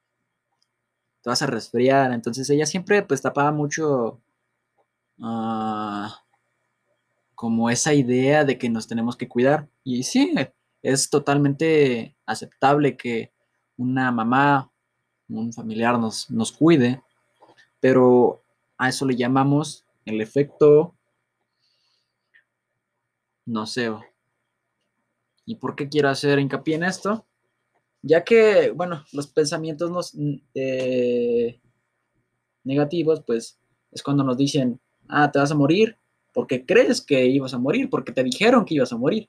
te 1.22 1.30
vas 1.30 1.42
a 1.42 1.46
resfriar. 1.46 2.12
Entonces 2.12 2.48
ella 2.50 2.66
siempre 2.66 3.02
pues 3.02 3.20
tapaba 3.20 3.52
mucho 3.52 4.20
ah, 5.20 6.22
como 7.34 7.68
esa 7.70 7.92
idea 7.92 8.44
de 8.44 8.56
que 8.56 8.70
nos 8.70 8.88
tenemos 8.88 9.16
que 9.16 9.28
cuidar. 9.28 9.68
Y 9.84 10.04
sí, 10.04 10.34
es 10.82 11.10
totalmente 11.10 12.16
aceptable 12.26 12.96
que 12.96 13.32
una 13.76 14.10
mamá, 14.10 14.70
un 15.28 15.52
familiar 15.52 15.98
nos, 15.98 16.30
nos 16.30 16.52
cuide, 16.52 17.02
pero 17.80 18.42
a 18.78 18.88
eso 18.88 19.06
le 19.06 19.16
llamamos 19.16 19.84
el 20.04 20.20
efecto 20.20 20.94
no 23.44 23.66
sé. 23.66 23.90
¿Y 25.44 25.56
por 25.56 25.74
qué 25.74 25.88
quiero 25.88 26.08
hacer 26.08 26.38
hincapié 26.38 26.76
en 26.76 26.84
esto? 26.84 27.26
Ya 28.02 28.24
que, 28.24 28.70
bueno, 28.70 29.04
los 29.12 29.26
pensamientos 29.26 30.14
eh, 30.54 31.60
negativos, 32.64 33.22
pues 33.26 33.58
es 33.90 34.02
cuando 34.02 34.24
nos 34.24 34.36
dicen, 34.36 34.80
ah, 35.08 35.30
te 35.30 35.38
vas 35.38 35.50
a 35.52 35.56
morir 35.56 35.98
porque 36.32 36.64
crees 36.64 37.02
que 37.02 37.26
ibas 37.26 37.52
a 37.52 37.58
morir, 37.58 37.90
porque 37.90 38.12
te 38.12 38.24
dijeron 38.24 38.64
que 38.64 38.74
ibas 38.74 38.92
a 38.92 38.96
morir. 38.96 39.28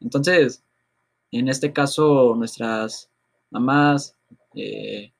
Entonces, 0.00 0.64
en 1.30 1.48
este 1.48 1.72
caso, 1.72 2.34
nuestras 2.34 3.10
mamás 3.50 4.16
eh, 4.54 5.12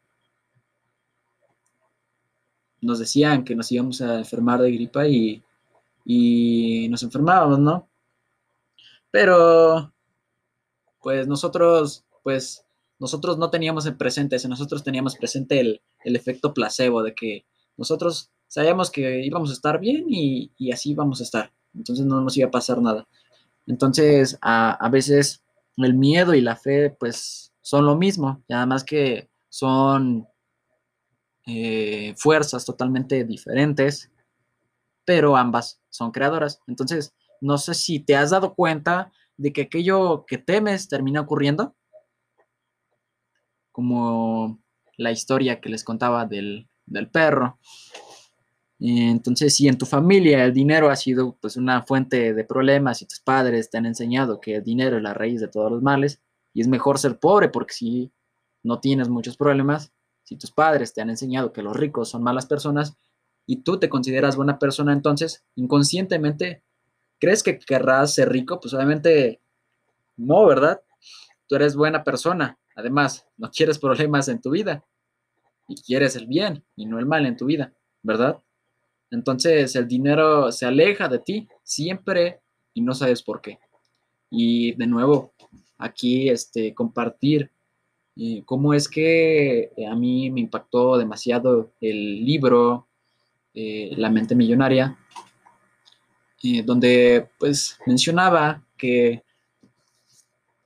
nos 2.81 2.99
decían 2.99 3.45
que 3.45 3.55
nos 3.55 3.71
íbamos 3.71 4.01
a 4.01 4.19
enfermar 4.19 4.61
de 4.61 4.73
gripa 4.73 5.07
y, 5.07 5.43
y 6.05 6.89
nos 6.89 7.03
enfermábamos, 7.03 7.59
¿no? 7.59 7.89
Pero, 9.11 9.93
pues 11.03 11.27
nosotros, 11.27 12.05
pues 12.23 12.65
nosotros 12.99 13.39
no 13.39 13.51
teníamos 13.51 13.87
en 13.87 13.99
presente 13.99 14.37
eso, 14.37 14.49
nosotros 14.49 14.85
teníamos 14.85 15.17
presente 15.17 15.61
el, 15.61 15.81
efecto 16.05 16.55
placebo 16.55 17.03
de 17.03 17.15
que 17.15 17.45
nosotros 17.77 18.31
sabíamos 18.47 18.91
que 18.91 19.25
íbamos 19.25 19.51
a 19.51 19.55
estar 19.55 19.81
bien 19.81 20.07
y, 20.09 20.53
y, 20.57 20.73
así 20.73 20.93
íbamos 20.93 21.21
a 21.21 21.25
estar. 21.25 21.53
Entonces 21.75 22.07
no 22.07 22.21
nos 22.21 22.37
iba 22.37 22.49
a 22.49 22.51
pasar 22.51 22.81
nada. 22.81 23.07
Entonces, 23.67 24.39
a, 24.43 24.73
a 24.73 24.89
veces 24.89 25.43
el 25.77 25.95
miedo 25.95 26.35
y 26.35 26.41
la 26.41 26.57
fe, 26.57 26.91
pues 26.91 27.50
son 27.71 27.87
lo 27.87 27.95
mismo, 27.95 28.43
y 28.49 28.53
además 28.53 28.83
que 28.83 29.31
son 29.49 30.27
eh, 31.47 32.15
fuerzas 32.17 32.65
totalmente 32.65 33.23
diferentes, 33.23 34.11
pero 35.05 35.37
ambas 35.37 35.81
son 35.89 36.11
creadoras. 36.11 36.61
Entonces, 36.67 37.15
no 37.41 37.59
sé 37.59 37.75
si 37.75 38.01
te 38.01 38.17
has 38.17 38.31
dado 38.31 38.57
cuenta 38.57 39.13
de 39.37 39.53
que 39.53 39.63
aquello 39.63 40.25
que 40.27 40.37
temes 40.37 40.89
termina 40.89 41.21
ocurriendo, 41.21 41.77
como 43.71 44.61
la 44.97 45.13
historia 45.13 45.61
que 45.61 45.69
les 45.69 45.85
contaba 45.85 46.27
del, 46.27 46.69
del 46.87 47.09
perro. 47.09 47.61
Entonces, 48.81 49.55
si 49.55 49.69
en 49.69 49.79
tu 49.79 49.87
familia 49.87 50.45
el 50.45 50.53
dinero 50.53 50.91
ha 50.91 50.97
sido 50.97 51.37
pues 51.41 51.57
una 51.57 51.85
fuente 51.85 52.35
de 52.35 52.45
problemas 52.45 53.01
y 53.01 53.07
tus 53.07 53.21
padres 53.21 53.71
te 53.71 53.79
han 53.79 53.87
enseñado 53.87 54.41
que 54.41 54.57
el 54.57 54.65
dinero 54.65 54.97
es 54.97 55.05
la 55.05 55.15
raíz 55.15 55.41
de 55.41 55.47
todos 55.47 55.71
los 55.71 55.83
males 55.83 56.21
es 56.61 56.69
mejor 56.69 56.99
ser 56.99 57.19
pobre 57.19 57.49
porque 57.49 57.75
si 57.75 58.13
no 58.63 58.81
tienes 58.81 59.09
muchos 59.09 59.37
problemas, 59.37 59.93
si 60.25 60.37
tus 60.37 60.51
padres 60.51 60.93
te 60.93 61.01
han 61.01 61.11
enseñado 61.11 61.53
que 61.53 61.63
los 61.63 61.77
ricos 61.77 62.09
son 62.09 62.23
malas 62.23 62.47
personas 62.47 62.97
y 63.47 63.63
tú 63.63 63.79
te 63.79 63.89
consideras 63.89 64.37
buena 64.37 64.59
persona, 64.59 64.93
entonces 64.93 65.45
inconscientemente 65.57 66.63
crees 67.19 67.43
que 67.43 67.59
querrás 67.59 68.15
ser 68.15 68.31
rico, 68.31 68.61
pues 68.61 68.75
obviamente 68.75 69.41
no, 70.17 70.47
¿verdad? 70.47 70.81
Tú 71.47 71.57
eres 71.57 71.75
buena 71.75 72.05
persona, 72.05 72.59
además 72.77 73.27
no 73.37 73.51
quieres 73.51 73.79
problemas 73.79 74.29
en 74.29 74.41
tu 74.41 74.51
vida 74.51 74.85
y 75.69 75.81
quieres 75.83 76.17
el 76.17 76.27
bien 76.27 76.65
y 76.77 76.87
no 76.87 76.99
el 76.99 77.07
mal 77.07 77.27
en 77.27 77.37
tu 77.37 77.47
vida, 77.47 77.73
¿verdad? 78.03 78.41
Entonces 79.11 79.75
el 79.75 79.89
dinero 79.89 80.53
se 80.53 80.67
aleja 80.67 81.09
de 81.09 81.19
ti 81.19 81.49
siempre 81.65 82.41
y 82.75 82.83
no 82.83 82.95
sabes 82.95 83.23
por 83.23 83.41
qué. 83.41 83.59
Y 84.31 84.75
de 84.77 84.87
nuevo, 84.87 85.35
aquí 85.81 86.29
este, 86.29 86.75
compartir 86.75 87.51
eh, 88.17 88.43
cómo 88.45 88.75
es 88.75 88.89
que 88.89 89.71
a 89.91 89.95
mí 89.95 90.31
me 90.31 90.41
impactó 90.41 90.99
demasiado 90.99 91.73
el 91.81 92.25
libro 92.25 92.87
eh, 93.55 93.93
La 93.97 94.11
mente 94.11 94.35
millonaria, 94.35 94.99
eh, 96.43 96.63
donde 96.63 97.31
pues 97.39 97.79
mencionaba 97.87 98.63
que, 98.77 99.23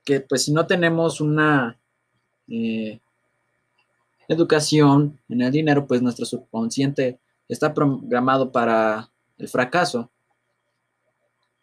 que 0.03 0.21
pues 0.21 0.43
si 0.43 0.51
no 0.51 0.67
tenemos 0.67 1.21
una 1.21 1.79
educación 4.27 5.19
en 5.29 5.41
el 5.41 5.51
dinero, 5.51 5.87
pues 5.87 6.01
nuestro 6.01 6.25
subconsciente 6.25 7.19
está 7.47 7.73
programado 7.73 8.51
para 8.51 9.09
el 9.37 9.47
fracaso. 9.47 10.11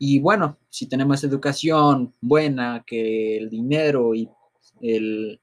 Y 0.04 0.18
bueno, 0.18 0.58
si 0.68 0.88
tenemos 0.88 1.22
educación 1.22 2.12
buena, 2.20 2.82
que 2.84 3.36
el 3.36 3.48
dinero 3.48 4.16
y 4.16 4.28
el, 4.80 5.40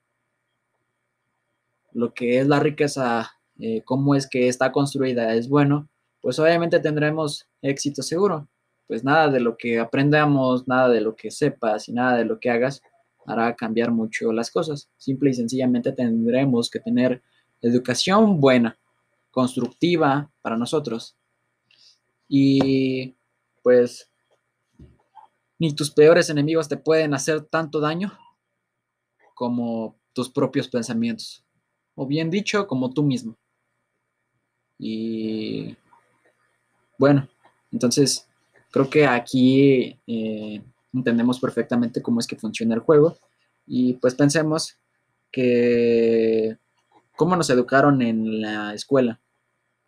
lo 1.92 2.12
que 2.12 2.40
es 2.40 2.46
la 2.46 2.60
riqueza, 2.60 3.30
eh, 3.58 3.80
cómo 3.86 4.14
es 4.14 4.28
que 4.28 4.48
está 4.48 4.70
construida 4.70 5.34
es 5.34 5.48
bueno, 5.48 5.88
pues 6.20 6.38
obviamente 6.38 6.78
tendremos 6.78 7.48
éxito 7.62 8.02
seguro. 8.02 8.50
Pues 8.86 9.02
nada 9.02 9.30
de 9.30 9.40
lo 9.40 9.56
que 9.56 9.78
aprendamos, 9.78 10.68
nada 10.68 10.90
de 10.90 11.00
lo 11.00 11.16
que 11.16 11.30
sepas 11.30 11.88
y 11.88 11.94
nada 11.94 12.18
de 12.18 12.26
lo 12.26 12.38
que 12.38 12.50
hagas 12.50 12.82
hará 13.24 13.56
cambiar 13.56 13.90
mucho 13.92 14.30
las 14.30 14.50
cosas. 14.50 14.90
Simple 14.98 15.30
y 15.30 15.34
sencillamente 15.34 15.92
tendremos 15.92 16.68
que 16.68 16.80
tener 16.80 17.22
educación 17.62 18.42
buena 18.42 18.78
constructiva 19.30 20.30
para 20.42 20.58
nosotros. 20.58 21.16
Y 22.28 23.16
pues 23.62 24.09
ni 25.60 25.74
tus 25.74 25.90
peores 25.90 26.30
enemigos 26.30 26.68
te 26.68 26.78
pueden 26.78 27.12
hacer 27.12 27.42
tanto 27.42 27.80
daño 27.80 28.18
como 29.34 29.94
tus 30.14 30.30
propios 30.30 30.68
pensamientos. 30.68 31.44
O 31.94 32.06
bien 32.06 32.30
dicho, 32.30 32.66
como 32.66 32.94
tú 32.94 33.02
mismo. 33.02 33.36
Y 34.78 35.76
bueno, 36.96 37.28
entonces 37.70 38.26
creo 38.70 38.88
que 38.88 39.06
aquí 39.06 40.00
eh, 40.06 40.62
entendemos 40.94 41.38
perfectamente 41.38 42.00
cómo 42.00 42.20
es 42.20 42.26
que 42.26 42.36
funciona 42.36 42.74
el 42.74 42.80
juego. 42.80 43.18
Y 43.66 43.94
pues 43.94 44.14
pensemos 44.14 44.78
que 45.30 46.56
cómo 47.16 47.36
nos 47.36 47.50
educaron 47.50 48.00
en 48.00 48.40
la 48.40 48.72
escuela. 48.72 49.20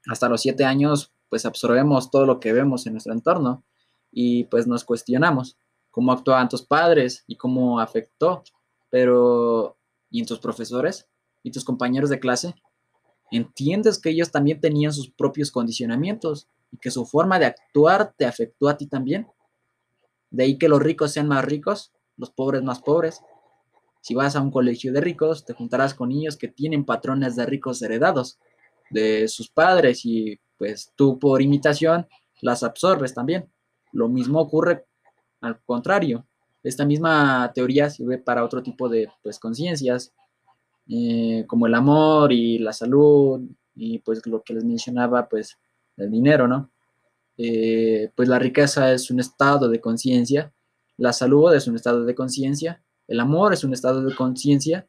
Hasta 0.06 0.28
los 0.28 0.42
siete 0.42 0.66
años, 0.66 1.14
pues 1.30 1.46
absorbemos 1.46 2.10
todo 2.10 2.26
lo 2.26 2.40
que 2.40 2.52
vemos 2.52 2.86
en 2.86 2.92
nuestro 2.92 3.14
entorno 3.14 3.64
y 4.12 4.44
pues 4.44 4.66
nos 4.66 4.84
cuestionamos 4.84 5.56
cómo 5.92 6.10
actuaban 6.10 6.48
tus 6.48 6.62
padres 6.62 7.22
y 7.28 7.36
cómo 7.36 7.78
afectó. 7.78 8.42
Pero, 8.90 9.76
¿y 10.10 10.18
en 10.18 10.26
tus 10.26 10.40
profesores? 10.40 11.08
¿Y 11.44 11.52
tus 11.52 11.64
compañeros 11.64 12.10
de 12.10 12.18
clase? 12.18 12.56
¿Entiendes 13.30 14.00
que 14.00 14.10
ellos 14.10 14.32
también 14.32 14.60
tenían 14.60 14.92
sus 14.92 15.10
propios 15.10 15.52
condicionamientos 15.52 16.48
y 16.72 16.78
que 16.78 16.90
su 16.90 17.06
forma 17.06 17.38
de 17.38 17.46
actuar 17.46 18.12
te 18.16 18.26
afectó 18.26 18.68
a 18.68 18.76
ti 18.76 18.86
también? 18.86 19.28
De 20.30 20.42
ahí 20.42 20.58
que 20.58 20.68
los 20.68 20.82
ricos 20.82 21.12
sean 21.12 21.28
más 21.28 21.44
ricos, 21.44 21.92
los 22.16 22.30
pobres 22.30 22.62
más 22.62 22.80
pobres, 22.80 23.22
si 24.02 24.14
vas 24.14 24.34
a 24.34 24.40
un 24.40 24.50
colegio 24.50 24.92
de 24.92 25.00
ricos, 25.00 25.44
te 25.44 25.52
juntarás 25.52 25.94
con 25.94 26.08
niños 26.08 26.36
que 26.36 26.48
tienen 26.48 26.84
patrones 26.84 27.36
de 27.36 27.46
ricos 27.46 27.80
heredados 27.82 28.38
de 28.90 29.28
sus 29.28 29.48
padres 29.48 30.04
y 30.04 30.40
pues 30.58 30.92
tú 30.96 31.18
por 31.18 31.40
imitación 31.40 32.08
las 32.40 32.64
absorbes 32.64 33.14
también. 33.14 33.48
Lo 33.92 34.08
mismo 34.08 34.40
ocurre 34.40 34.86
al 35.42 35.60
contrario. 35.64 36.26
Esta 36.62 36.84
misma 36.84 37.52
teoría 37.54 37.90
sirve 37.90 38.18
para 38.18 38.44
otro 38.44 38.62
tipo 38.62 38.88
de 38.88 39.08
pues, 39.22 39.38
conciencias, 39.38 40.14
eh, 40.88 41.44
como 41.46 41.66
el 41.66 41.74
amor 41.74 42.32
y 42.32 42.58
la 42.58 42.72
salud 42.72 43.42
y 43.74 43.98
pues 43.98 44.26
lo 44.26 44.42
que 44.42 44.54
les 44.54 44.64
mencionaba, 44.64 45.28
pues 45.28 45.58
el 45.96 46.10
dinero, 46.10 46.48
¿no? 46.48 46.70
Eh, 47.36 48.10
pues 48.16 48.28
la 48.28 48.38
riqueza 48.38 48.92
es 48.92 49.10
un 49.10 49.20
estado 49.20 49.68
de 49.68 49.80
conciencia, 49.80 50.52
la 50.96 51.12
salud 51.12 51.54
es 51.54 51.66
un 51.66 51.76
estado 51.76 52.04
de 52.04 52.14
conciencia 52.14 52.82
el 53.12 53.20
amor 53.20 53.52
es 53.52 53.64
un 53.64 53.72
estado 53.72 54.02
de 54.02 54.14
conciencia 54.14 54.88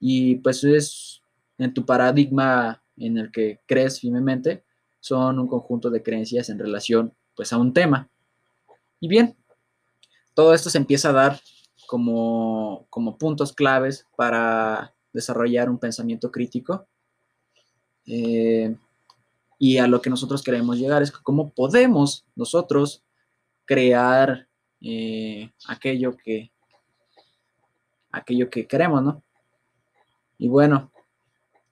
y 0.00 0.36
pues 0.36 0.64
es 0.64 1.20
en 1.58 1.74
tu 1.74 1.84
paradigma 1.84 2.82
en 2.96 3.18
el 3.18 3.30
que 3.30 3.60
crees 3.66 4.00
firmemente, 4.00 4.64
son 5.00 5.38
un 5.38 5.46
conjunto 5.46 5.90
de 5.90 6.02
creencias 6.02 6.48
en 6.48 6.58
relación 6.58 7.12
pues 7.36 7.52
a 7.52 7.58
un 7.58 7.72
tema. 7.72 8.08
Y 8.98 9.08
bien, 9.08 9.36
todo 10.34 10.52
esto 10.52 10.68
se 10.70 10.78
empieza 10.78 11.10
a 11.10 11.12
dar 11.12 11.40
como, 11.86 12.86
como 12.90 13.16
puntos 13.18 13.52
claves 13.52 14.06
para 14.16 14.94
desarrollar 15.12 15.70
un 15.70 15.78
pensamiento 15.78 16.30
crítico. 16.30 16.86
Eh, 18.06 18.76
y 19.58 19.78
a 19.78 19.86
lo 19.86 20.02
que 20.02 20.10
nosotros 20.10 20.42
queremos 20.42 20.78
llegar 20.78 21.02
es 21.02 21.12
cómo 21.12 21.50
podemos 21.50 22.26
nosotros 22.34 23.02
crear 23.64 24.48
eh, 24.80 25.50
aquello 25.68 26.16
que 26.16 26.50
aquello 28.10 28.50
que 28.50 28.66
queremos, 28.66 29.02
¿no? 29.02 29.22
Y 30.38 30.48
bueno, 30.48 30.92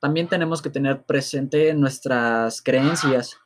también 0.01 0.29
tenemos 0.29 0.63
que 0.63 0.71
tener 0.71 1.03
presente 1.03 1.75
nuestras 1.75 2.63
creencias, 2.63 3.37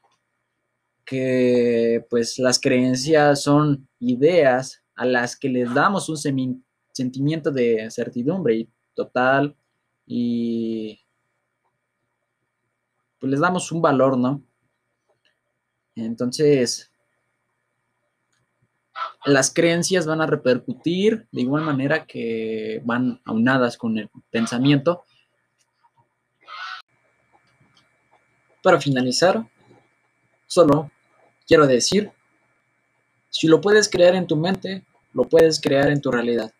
que 1.05 2.07
pues 2.09 2.39
las 2.39 2.59
creencias 2.59 3.43
son 3.43 3.89
ideas 3.99 4.83
a 4.97 5.05
las 5.05 5.37
que 5.37 5.49
les 5.49 5.73
damos 5.73 6.09
un 6.09 6.17
sentimiento 6.93 7.51
de 7.51 7.91
certidumbre 7.91 8.57
y 8.57 8.71
total 8.95 9.55
y 10.07 10.99
pues 13.19 13.31
les 13.31 13.41
damos 13.41 13.71
un 13.73 13.83
valor, 13.83 14.17
¿no? 14.17 14.43
Entonces, 15.95 16.91
las 19.25 19.53
creencias 19.53 20.07
van 20.07 20.21
a 20.21 20.27
repercutir 20.27 21.27
de 21.33 21.41
igual 21.41 21.65
manera 21.65 22.07
que 22.07 22.81
van 22.85 23.21
aunadas 23.25 23.77
con 23.77 23.99
el 23.99 24.11
pensamiento. 24.31 25.05
Para 28.63 28.81
finalizar, 28.81 29.49
solo 30.47 30.91
quiero 31.47 31.67
decir, 31.67 32.13
si 33.31 33.47
lo 33.47 33.61
puedes 33.61 33.89
crear 33.89 34.15
en 34.15 34.27
tu 34.27 34.37
mente, 34.37 34.85
lo 35.13 35.25
puedes 35.25 35.61
crear 35.61 35.89
en 35.91 36.01
tu 36.01 36.11
realidad. 36.11 36.53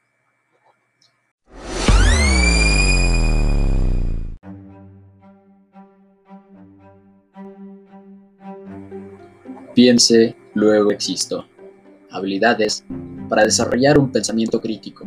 Piense, 9.75 10.35
luego 10.55 10.91
existo 10.91 11.47
habilidades 12.11 12.85
para 13.29 13.45
desarrollar 13.45 13.99
un 13.99 14.11
pensamiento 14.11 14.61
crítico. 14.61 15.05